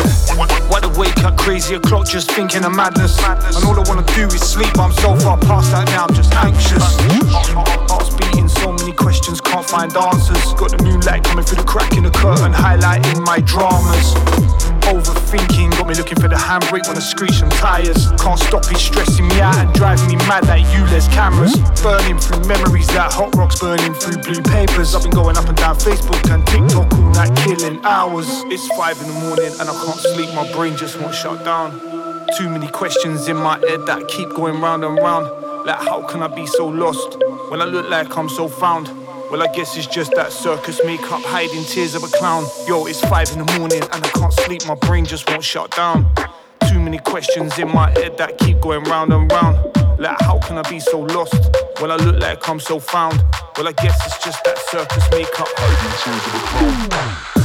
Why 0.70 0.78
the 0.78 0.86
wake 0.94 1.18
up 1.24 1.36
crazy 1.36 1.74
o'clock 1.74 2.06
just 2.06 2.30
thinking 2.30 2.64
of 2.64 2.70
madness? 2.70 3.18
And 3.18 3.64
all 3.66 3.74
I 3.74 3.82
wanna 3.90 4.06
do 4.14 4.30
is 4.30 4.38
sleep, 4.38 4.78
I'm 4.78 4.92
so 4.92 5.18
far 5.18 5.36
past 5.38 5.72
that 5.72 5.90
now, 5.90 6.06
I'm 6.06 6.14
just 6.14 6.32
anxious. 6.34 6.86
Heart's 7.90 8.14
beating, 8.14 8.46
so 8.46 8.70
many 8.70 8.92
questions, 8.92 9.40
can't 9.40 9.66
find 9.66 9.90
answers. 9.96 10.54
Got 10.54 10.70
the 10.70 10.84
moonlight 10.84 11.24
coming 11.24 11.44
through 11.44 11.58
the 11.58 11.66
crack 11.66 11.96
in 11.96 12.04
the 12.04 12.14
curtain, 12.14 12.52
highlighting 12.52 13.26
my 13.26 13.40
dramas. 13.40 14.14
Overthinking 15.30 15.70
got 15.78 15.86
me 15.86 15.94
looking 15.94 16.18
for 16.18 16.26
the 16.26 16.34
handbrake 16.34 16.88
when 16.88 16.96
I 16.96 17.00
screech 17.00 17.34
some 17.34 17.50
tires. 17.50 18.10
Can't 18.18 18.38
stop 18.40 18.64
it, 18.66 18.78
stressing 18.78 19.28
me 19.28 19.40
out 19.40 19.54
and 19.58 19.72
driving 19.74 20.08
me 20.08 20.16
mad 20.26 20.48
like 20.48 20.64
ULEZ 20.74 21.08
cameras. 21.12 21.54
Burning 21.82 22.18
through 22.18 22.42
memories 22.48 22.88
like 22.88 23.12
hot 23.12 23.32
rocks 23.36 23.60
burning 23.60 23.94
through 23.94 24.22
blue 24.22 24.42
papers. 24.42 24.92
I've 24.92 25.04
been 25.04 25.12
going 25.12 25.36
up 25.36 25.46
and 25.46 25.56
down 25.56 25.76
Facebook 25.76 26.18
and 26.34 26.44
TikTok 26.48 26.92
all 26.92 27.10
night, 27.14 27.36
killing 27.46 27.78
hours. 27.84 28.26
It's 28.46 28.66
five 28.76 29.00
in 29.00 29.06
the 29.06 29.20
morning 29.20 29.52
and 29.60 29.70
I 29.70 29.84
can't 29.84 30.00
sleep, 30.00 30.34
my 30.34 30.50
brain 30.52 30.76
just 30.76 30.98
won't 31.00 31.14
shut 31.14 31.44
down. 31.44 31.78
Too 32.36 32.48
many 32.48 32.66
questions 32.66 33.28
in 33.28 33.36
my 33.36 33.56
head 33.60 33.86
that 33.86 34.08
keep 34.08 34.30
going 34.30 34.60
round 34.60 34.84
and 34.84 34.96
round. 34.98 35.26
Like, 35.64 35.78
how 35.78 36.02
can 36.08 36.24
I 36.24 36.28
be 36.28 36.46
so 36.46 36.66
lost 36.66 37.22
when 37.50 37.62
I 37.62 37.66
look 37.66 37.88
like 37.88 38.16
I'm 38.16 38.28
so 38.28 38.48
found? 38.48 38.88
Well, 39.30 39.44
I 39.44 39.46
guess 39.54 39.76
it's 39.76 39.86
just 39.86 40.10
that 40.16 40.32
circus 40.32 40.80
makeup 40.84 41.22
hiding 41.22 41.62
tears 41.62 41.94
of 41.94 42.02
a 42.02 42.08
clown. 42.08 42.46
Yo, 42.66 42.86
it's 42.86 43.00
five 43.00 43.30
in 43.30 43.38
the 43.38 43.58
morning 43.58 43.80
and 43.80 44.04
I 44.04 44.08
can't 44.08 44.32
sleep, 44.32 44.66
my 44.66 44.74
brain 44.74 45.04
just 45.04 45.30
won't 45.30 45.44
shut 45.44 45.70
down. 45.70 46.12
Too 46.68 46.80
many 46.80 46.98
questions 46.98 47.56
in 47.60 47.72
my 47.72 47.90
head 47.90 48.18
that 48.18 48.38
keep 48.38 48.60
going 48.60 48.82
round 48.84 49.12
and 49.12 49.30
round. 49.30 49.56
Like, 50.00 50.20
how 50.22 50.40
can 50.40 50.58
I 50.58 50.68
be 50.68 50.80
so 50.80 50.98
lost 50.98 51.56
when 51.78 51.92
I 51.92 51.96
look 51.96 52.20
like 52.20 52.48
I'm 52.48 52.58
so 52.58 52.80
found? 52.80 53.22
Well, 53.56 53.68
I 53.68 53.72
guess 53.72 54.04
it's 54.04 54.24
just 54.24 54.42
that 54.42 54.58
circus 54.58 55.08
makeup 55.12 55.46
hiding 55.56 55.94
tears 56.02 56.26
of 56.26 56.34
a 56.34 57.28
clown. 57.28 57.39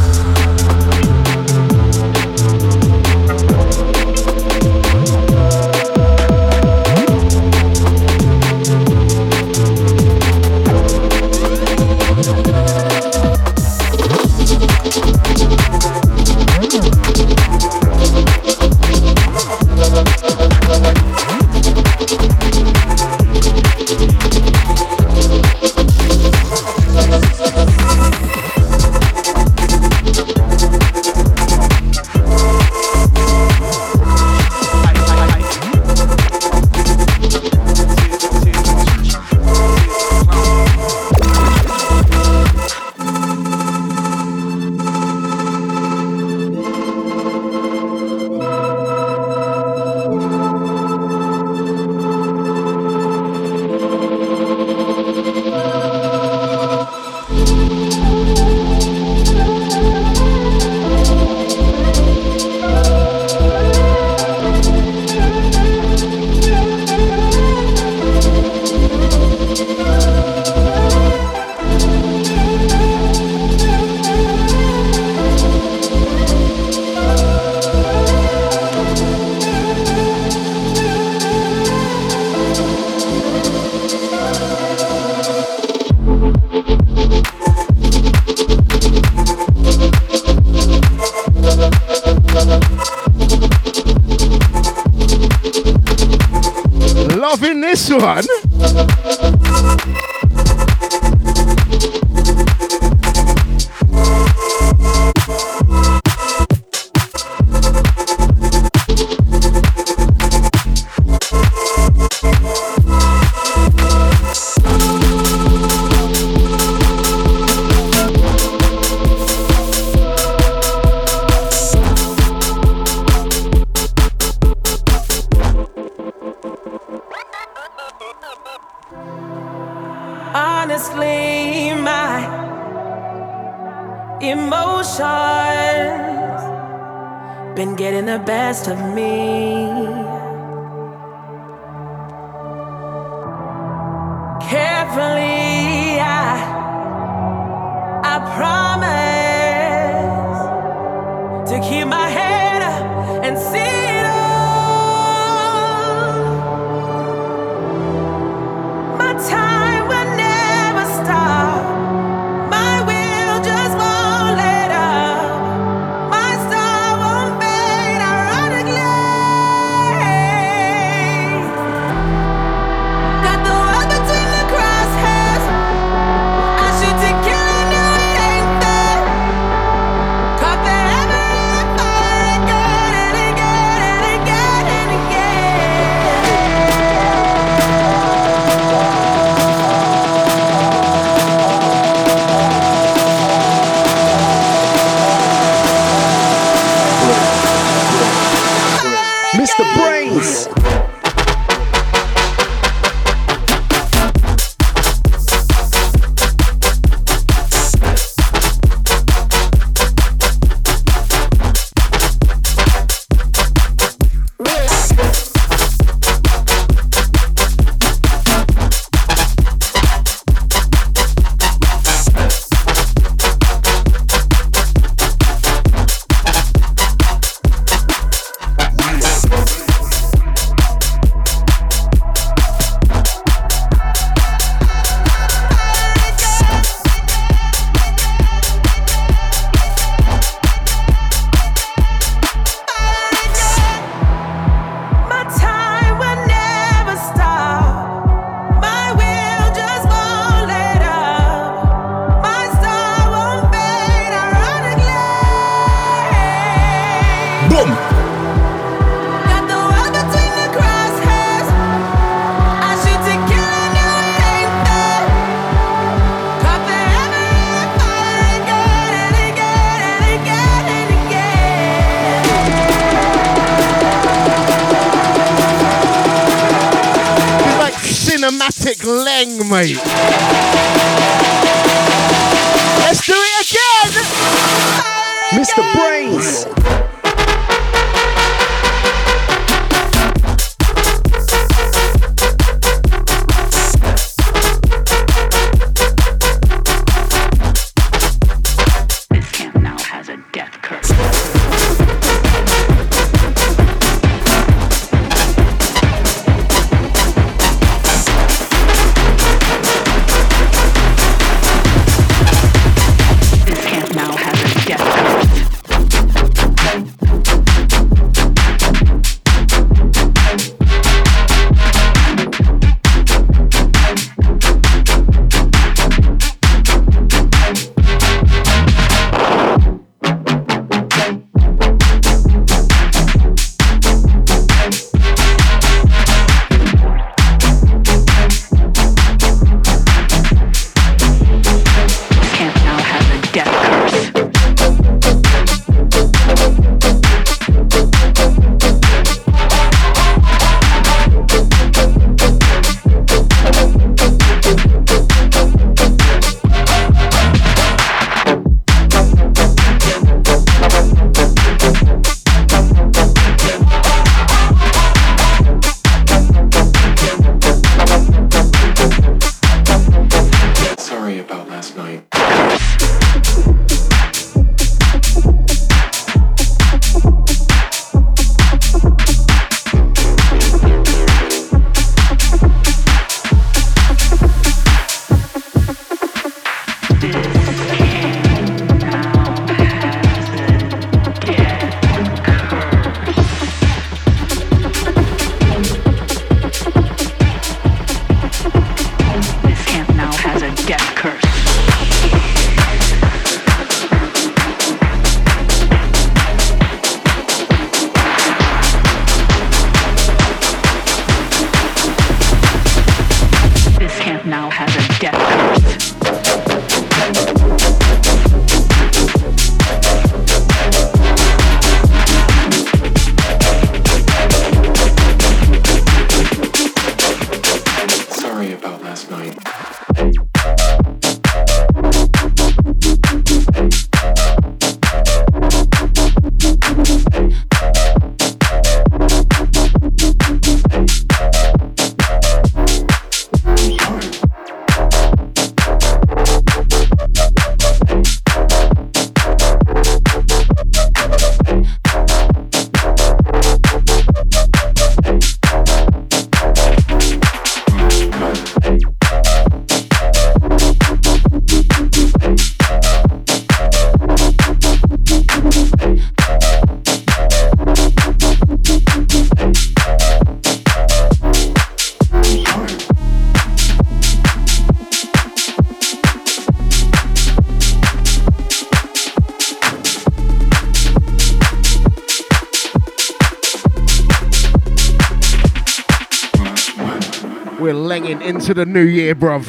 Into 488.47 488.53
the 488.53 488.65
new 488.67 488.83
year, 488.83 489.15
bruv. 489.15 489.43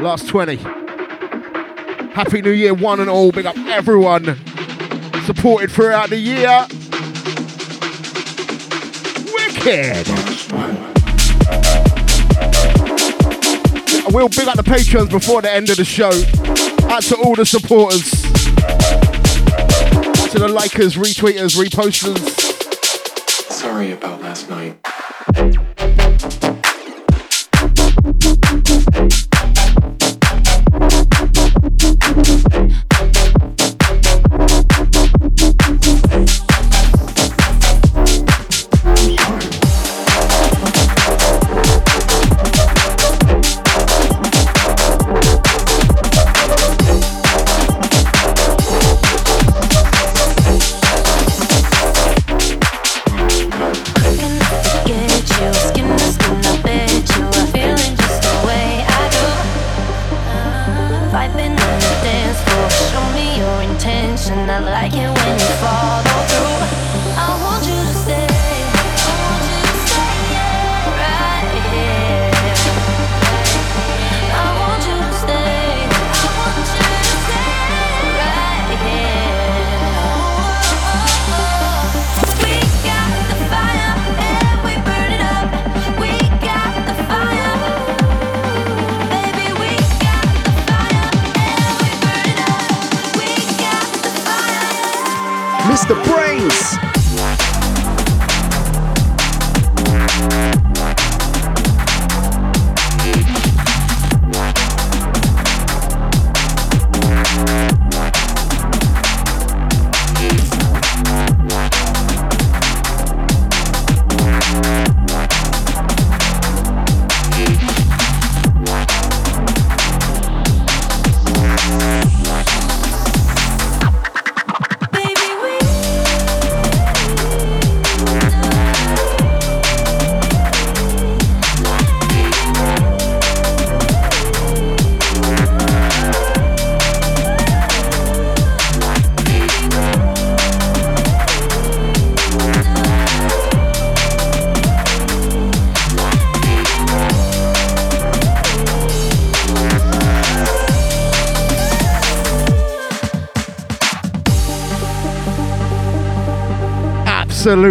Last 0.00 0.26
20. 0.28 0.56
Happy 2.14 2.40
New 2.40 2.52
Year, 2.52 2.72
one 2.72 2.98
and 2.98 3.10
all. 3.10 3.30
Big 3.30 3.44
up 3.44 3.58
everyone 3.58 4.38
supported 5.26 5.70
throughout 5.70 6.08
the 6.08 6.16
year. 6.16 6.66
Wicked. 9.34 10.08
I 14.00 14.10
will 14.10 14.30
big 14.30 14.48
up 14.48 14.56
the 14.56 14.62
patrons 14.64 15.10
before 15.10 15.42
the 15.42 15.52
end 15.52 15.68
of 15.68 15.76
the 15.76 15.84
show. 15.84 16.08
Out 16.90 17.02
to 17.02 17.16
all 17.16 17.34
the 17.34 17.44
supporters. 17.44 18.10
To 20.32 20.38
the 20.38 20.48
likers, 20.48 20.96
retweeters, 20.96 21.62
reposters. 21.62 22.16
Sorry 23.50 23.92
about 23.92 24.22
last 24.22 24.48
night. 24.48 24.83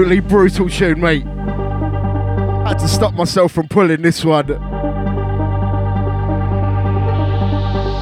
Absolutely 0.04 0.30
brutal 0.30 0.68
tune, 0.70 1.00
mate. 1.00 1.24
Had 2.68 2.78
to 2.80 2.90
stop 2.90 3.14
myself 3.14 3.54
from 3.54 3.70
pulling 3.70 4.02
this 4.02 4.26
one. 4.26 4.48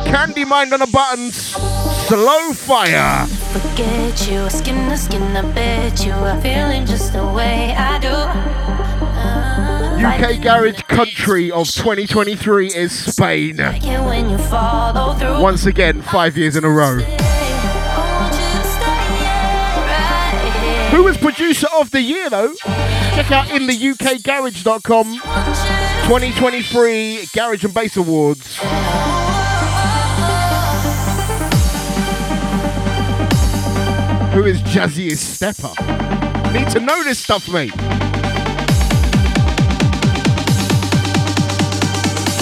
Candy 0.05 0.43
Mind 0.43 0.73
on 0.73 0.79
the 0.79 0.89
buttons. 0.91 1.35
Slow 1.35 2.53
fire. 2.53 3.27
Forget 3.27 4.27
you, 4.27 4.49
skin 4.49 4.89
to 4.89 4.97
skin, 4.97 5.21
I 5.37 5.43
bet 5.53 6.03
you 6.03 6.13
are 6.13 6.41
feeling 6.41 6.87
just 6.87 7.13
the 7.13 7.23
way 7.23 7.75
I 7.77 7.99
do. 7.99 8.07
Uh, 9.13 9.99
UK 10.01 10.41
Garage 10.41 10.81
Country 10.87 11.51
of 11.51 11.69
2023 11.69 12.73
is 12.73 12.91
Spain. 13.13 13.57
Like 13.57 13.83
it 13.83 14.03
when 14.03 14.27
you 14.27 14.39
follow 14.39 15.13
through. 15.13 15.39
Once 15.39 15.67
again, 15.67 16.01
five 16.01 16.35
years 16.35 16.55
in 16.55 16.63
a 16.63 16.69
row. 16.69 16.97
Who 21.01 21.05
was 21.05 21.17
producer 21.17 21.65
of 21.79 21.89
the 21.89 21.99
year 21.99 22.29
though? 22.29 22.53
Check 22.53 23.31
out 23.31 23.49
in 23.49 23.65
the 23.65 23.73
UKGarage.com 23.73 25.15
2023 25.15 27.25
Garage 27.33 27.63
and 27.63 27.73
Bass 27.73 27.97
Awards. 27.97 28.57
Who 34.31 34.45
is 34.45 34.61
Jazziest 34.61 35.17
Stepper? 35.17 35.73
Need 36.53 36.69
to 36.69 36.79
know 36.79 37.03
this 37.03 37.17
stuff, 37.17 37.49
mate. 37.51 37.73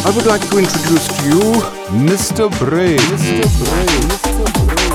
I 0.05 0.11
would 0.13 0.25
like 0.25 0.41
to 0.49 0.57
introduce 0.57 1.07
to 1.07 1.29
you 1.29 1.61
Mr. 2.05 2.49
Bray. 2.59 2.97
Mr. 2.97 3.63
Bray. 3.63 3.85
Mr. 3.85 4.75
Bray. 4.75 4.88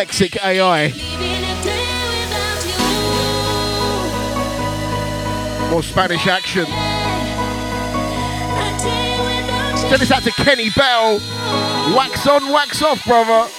Dyslexic 0.00 0.36
AI. 0.42 0.88
More 5.70 5.82
Spanish 5.82 6.26
action. 6.26 6.66
Send 9.88 10.00
this 10.00 10.10
out 10.10 10.22
to 10.22 10.30
Kenny 10.30 10.70
Bell. 10.70 11.16
Wax 11.96 12.26
on, 12.26 12.52
wax 12.52 12.82
off, 12.82 13.04
brother. 13.04 13.50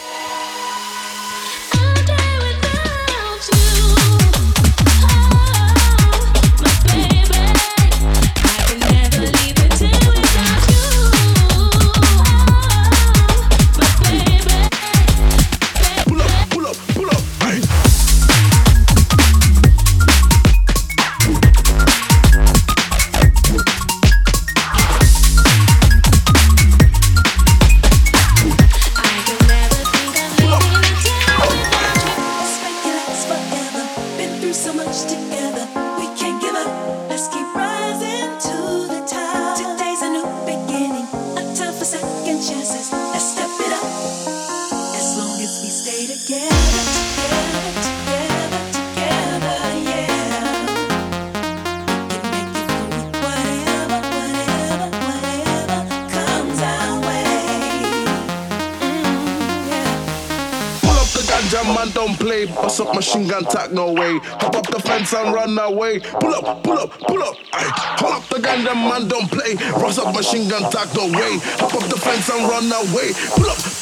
on 65.52 65.60
our 65.60 65.74
way. 65.74 66.00
Pull 66.00 66.34
up, 66.34 66.64
pull 66.64 66.78
up, 66.78 66.92
pull 67.00 67.24
up. 67.24 67.36
Ay, 67.54 67.68
hold 68.00 68.24
up 68.24 68.30
the 68.30 68.40
gun, 68.40 68.64
that 68.64 68.76
man 68.76 69.08
don't 69.08 69.30
play. 69.30 69.56
Rush 69.82 69.98
up 69.98 70.14
machine 70.14 70.48
gun, 70.48 70.64
talk 70.72 70.90
the 70.90 71.06
way. 71.06 71.40
Hop 71.60 71.76
up 71.76 71.90
the 71.90 71.98
fence 71.98 72.30
and 72.30 72.48
run 72.48 72.72
away. 72.72 73.12
Pull 73.36 73.50
up, 73.50 73.81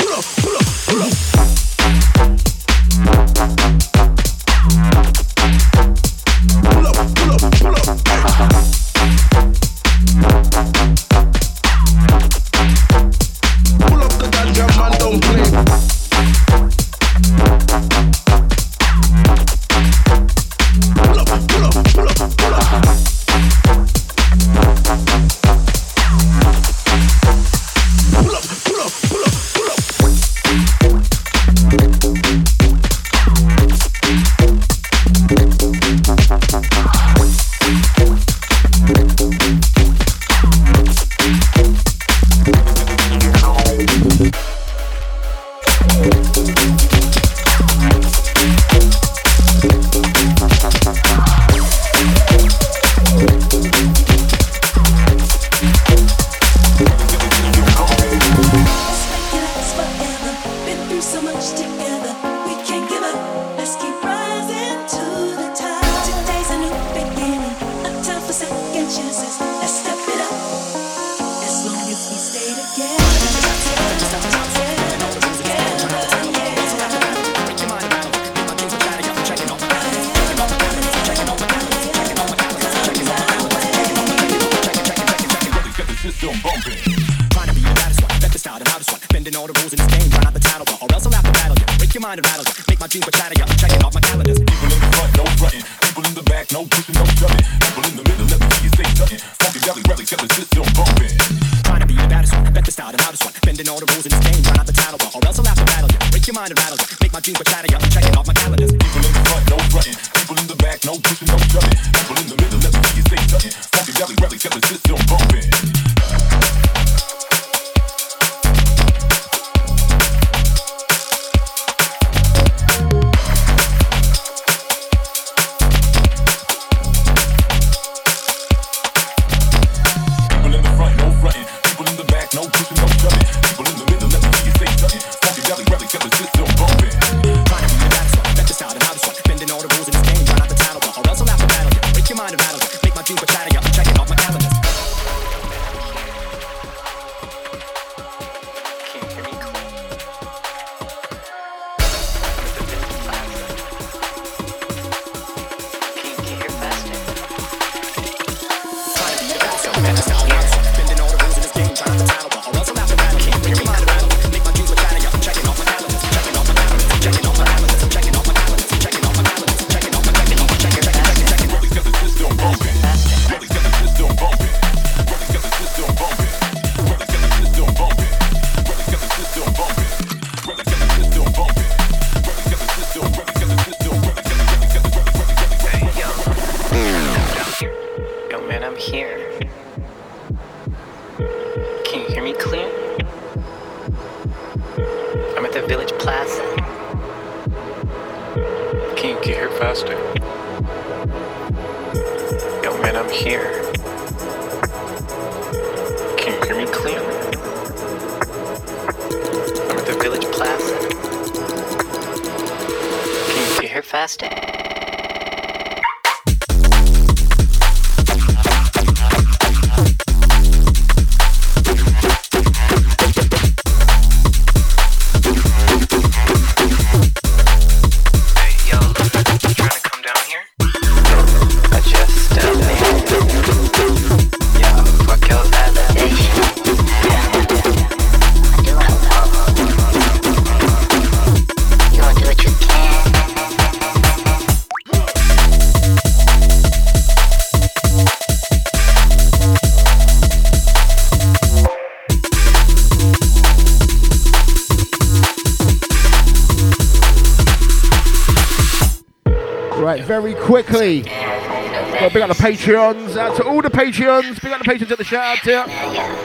quickly. 260.50 261.04
Well, 261.04 262.10
big 262.10 262.24
up 262.24 262.30
the 262.30 262.44
Patreons. 262.44 263.16
Out 263.18 263.36
to 263.38 263.44
all 263.44 263.62
the 263.62 263.70
Patreons. 263.70 264.42
Big 264.42 264.52
up 264.52 264.64
the 264.64 264.66
Patreons 264.66 264.90
at 264.90 264.98
the 264.98 265.04
shout 265.04 265.38
out 265.38 265.44
here. 265.44 265.64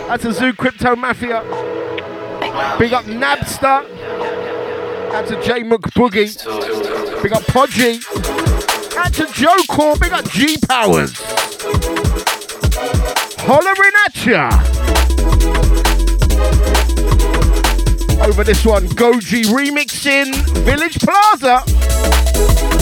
Out 0.08 0.20
to 0.22 0.32
Zoo 0.32 0.54
Crypto 0.54 0.96
Mafia. 0.96 1.42
Big 2.78 2.94
up 2.94 3.04
Nabster. 3.04 3.84
Out 5.12 5.26
to 5.26 5.42
J 5.42 5.62
McBoogie. 5.62 6.42
Big 7.22 7.32
up 7.34 7.42
Podgy. 7.42 8.00
Out 8.96 9.12
to 9.12 9.26
Joe 9.34 9.58
Core. 9.68 9.96
Big 9.96 10.12
up 10.14 10.24
G 10.30 10.56
Powers. 10.66 11.12
Hollering 13.40 13.92
at 14.06 14.24
ya. 14.24 14.48
Over 18.24 18.42
this 18.42 18.64
one, 18.64 18.86
Goji 18.86 19.44
remixing 19.44 20.32
Village 20.64 20.98
Plaza. 20.98 22.73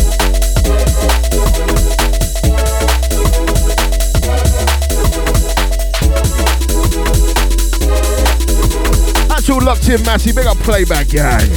That's 9.28 9.51
all 9.51 9.60
locked 9.62 9.89
in, 9.89 10.02
Massey. 10.05 10.32
Big 10.32 10.47
up 10.47 10.56
playback 10.59 11.09
gang. 11.09 11.51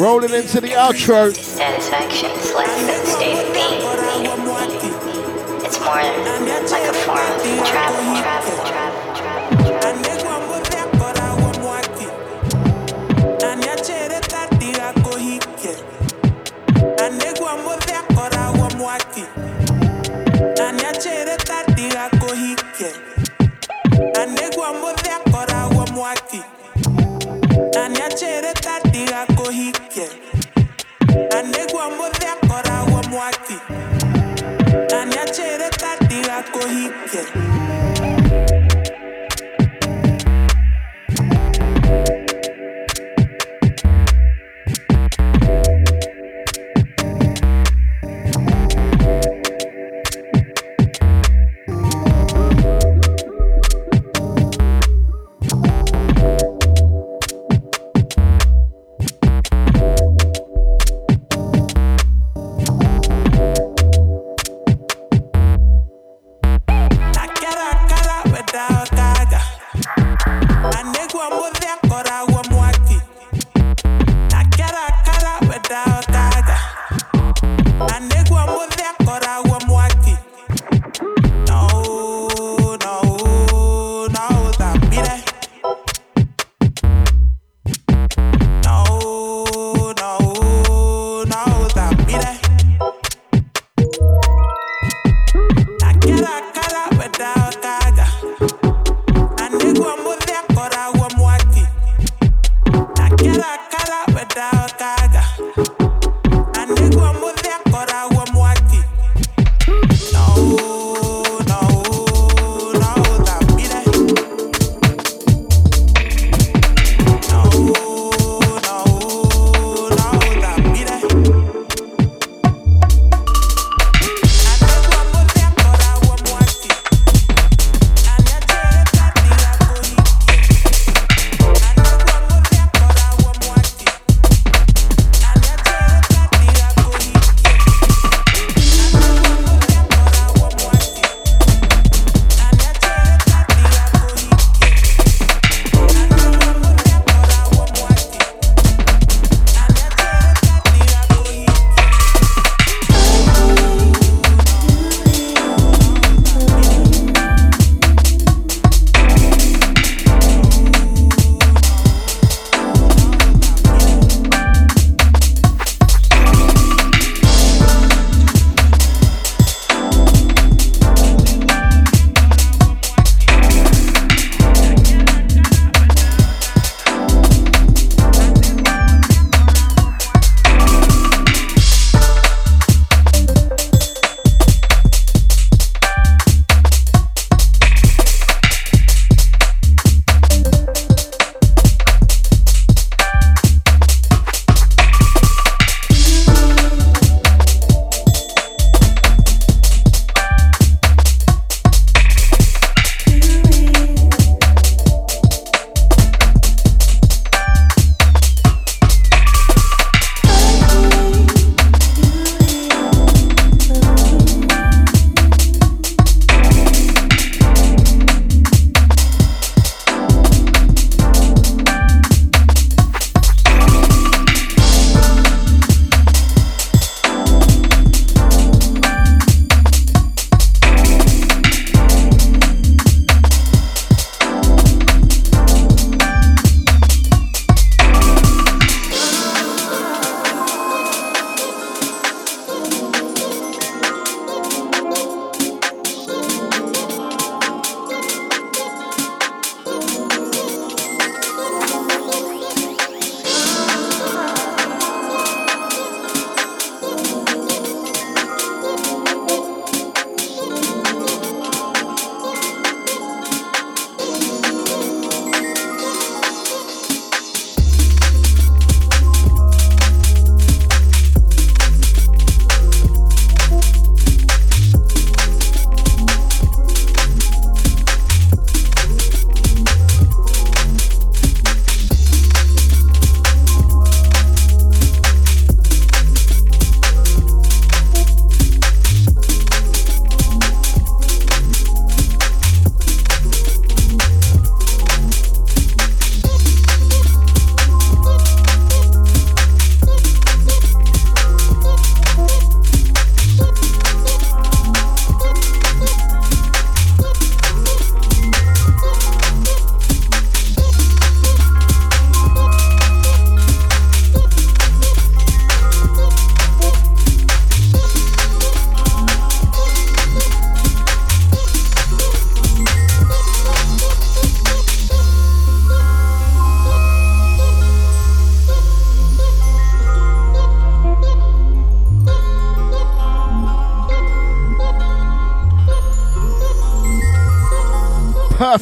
Rolling 0.00 0.32
into 0.32 0.60
the 0.60 0.70
outro. 0.70 1.34
Satisfaction 1.36 2.30
is 2.30 2.54
less 2.54 2.86
than 2.86 3.06
state 3.06 3.46
of 3.46 3.52
being. 3.52 3.82
It's 5.64 5.78
more 5.78 6.00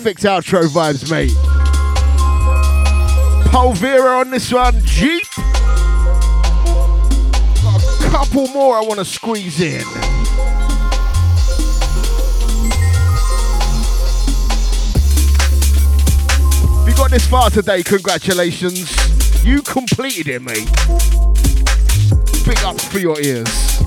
Perfect 0.02 0.22
outro 0.22 0.62
vibes, 0.66 1.10
mate. 1.10 1.30
Polvera 3.52 4.20
on 4.20 4.30
this 4.30 4.50
one. 4.50 4.80
Jeep. 4.82 5.22
Got 7.62 7.84
a 7.84 8.08
couple 8.10 8.48
more 8.48 8.78
I 8.78 8.80
want 8.80 8.98
to 9.00 9.04
squeeze 9.04 9.60
in. 9.60 9.82
If 16.80 16.88
you 16.88 16.94
got 16.94 17.10
this 17.10 17.26
far 17.26 17.50
today, 17.50 17.82
congratulations. 17.82 19.44
You 19.44 19.60
completed 19.60 20.28
it, 20.28 20.40
mate. 20.40 20.70
Big 22.46 22.58
ups 22.64 22.86
for 22.86 23.00
your 23.00 23.20
ears. 23.20 23.79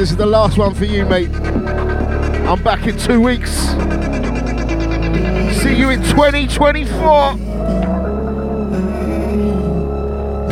This 0.00 0.12
is 0.12 0.16
the 0.16 0.24
last 0.24 0.56
one 0.56 0.72
for 0.72 0.86
you, 0.86 1.04
mate. 1.04 1.28
I'm 2.48 2.62
back 2.62 2.86
in 2.86 2.96
two 2.96 3.20
weeks. 3.20 3.50
See 5.60 5.76
you 5.76 5.90
in 5.90 6.02
2024. 6.04 7.34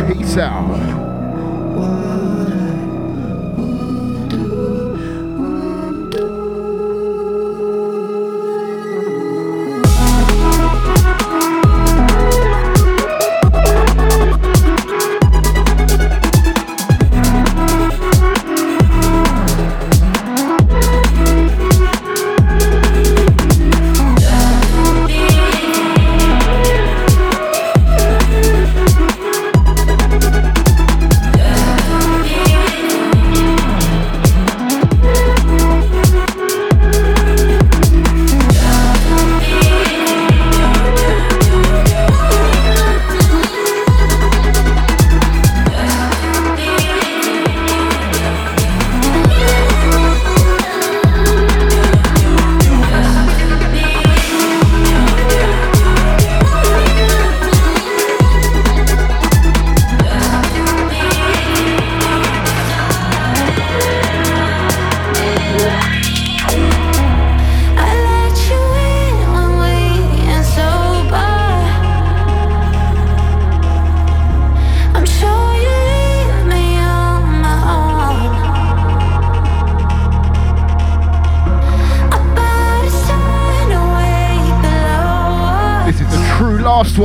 Peace 0.06 0.36
out. 0.36 0.97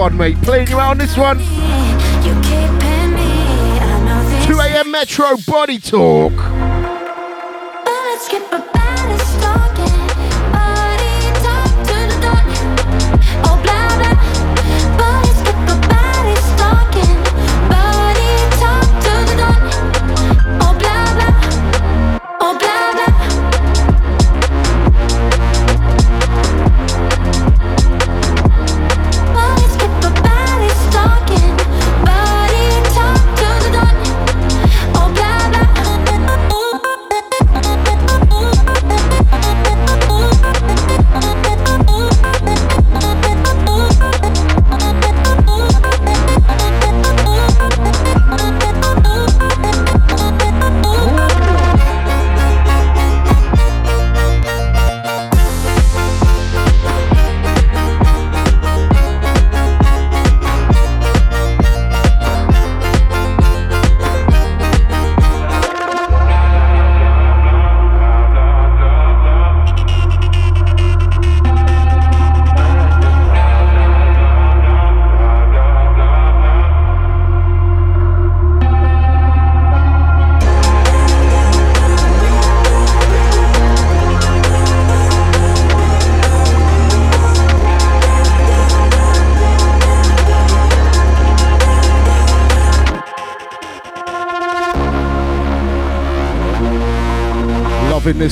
One, 0.03 0.17
mate. 0.17 0.41
Playing 0.41 0.67
you 0.67 0.77
out 0.81 0.91
on 0.91 0.97
this 0.97 1.15
one. 1.15 1.39
You 1.39 2.33
keeping 2.41 3.13
me. 3.15 3.79
I 3.79 4.03
know 4.03 4.29
this. 4.29 4.45
2 4.47 4.59
a.m. 4.59 4.91
Metro 4.91 5.37
Body 5.47 5.79
Talk. 5.79 6.33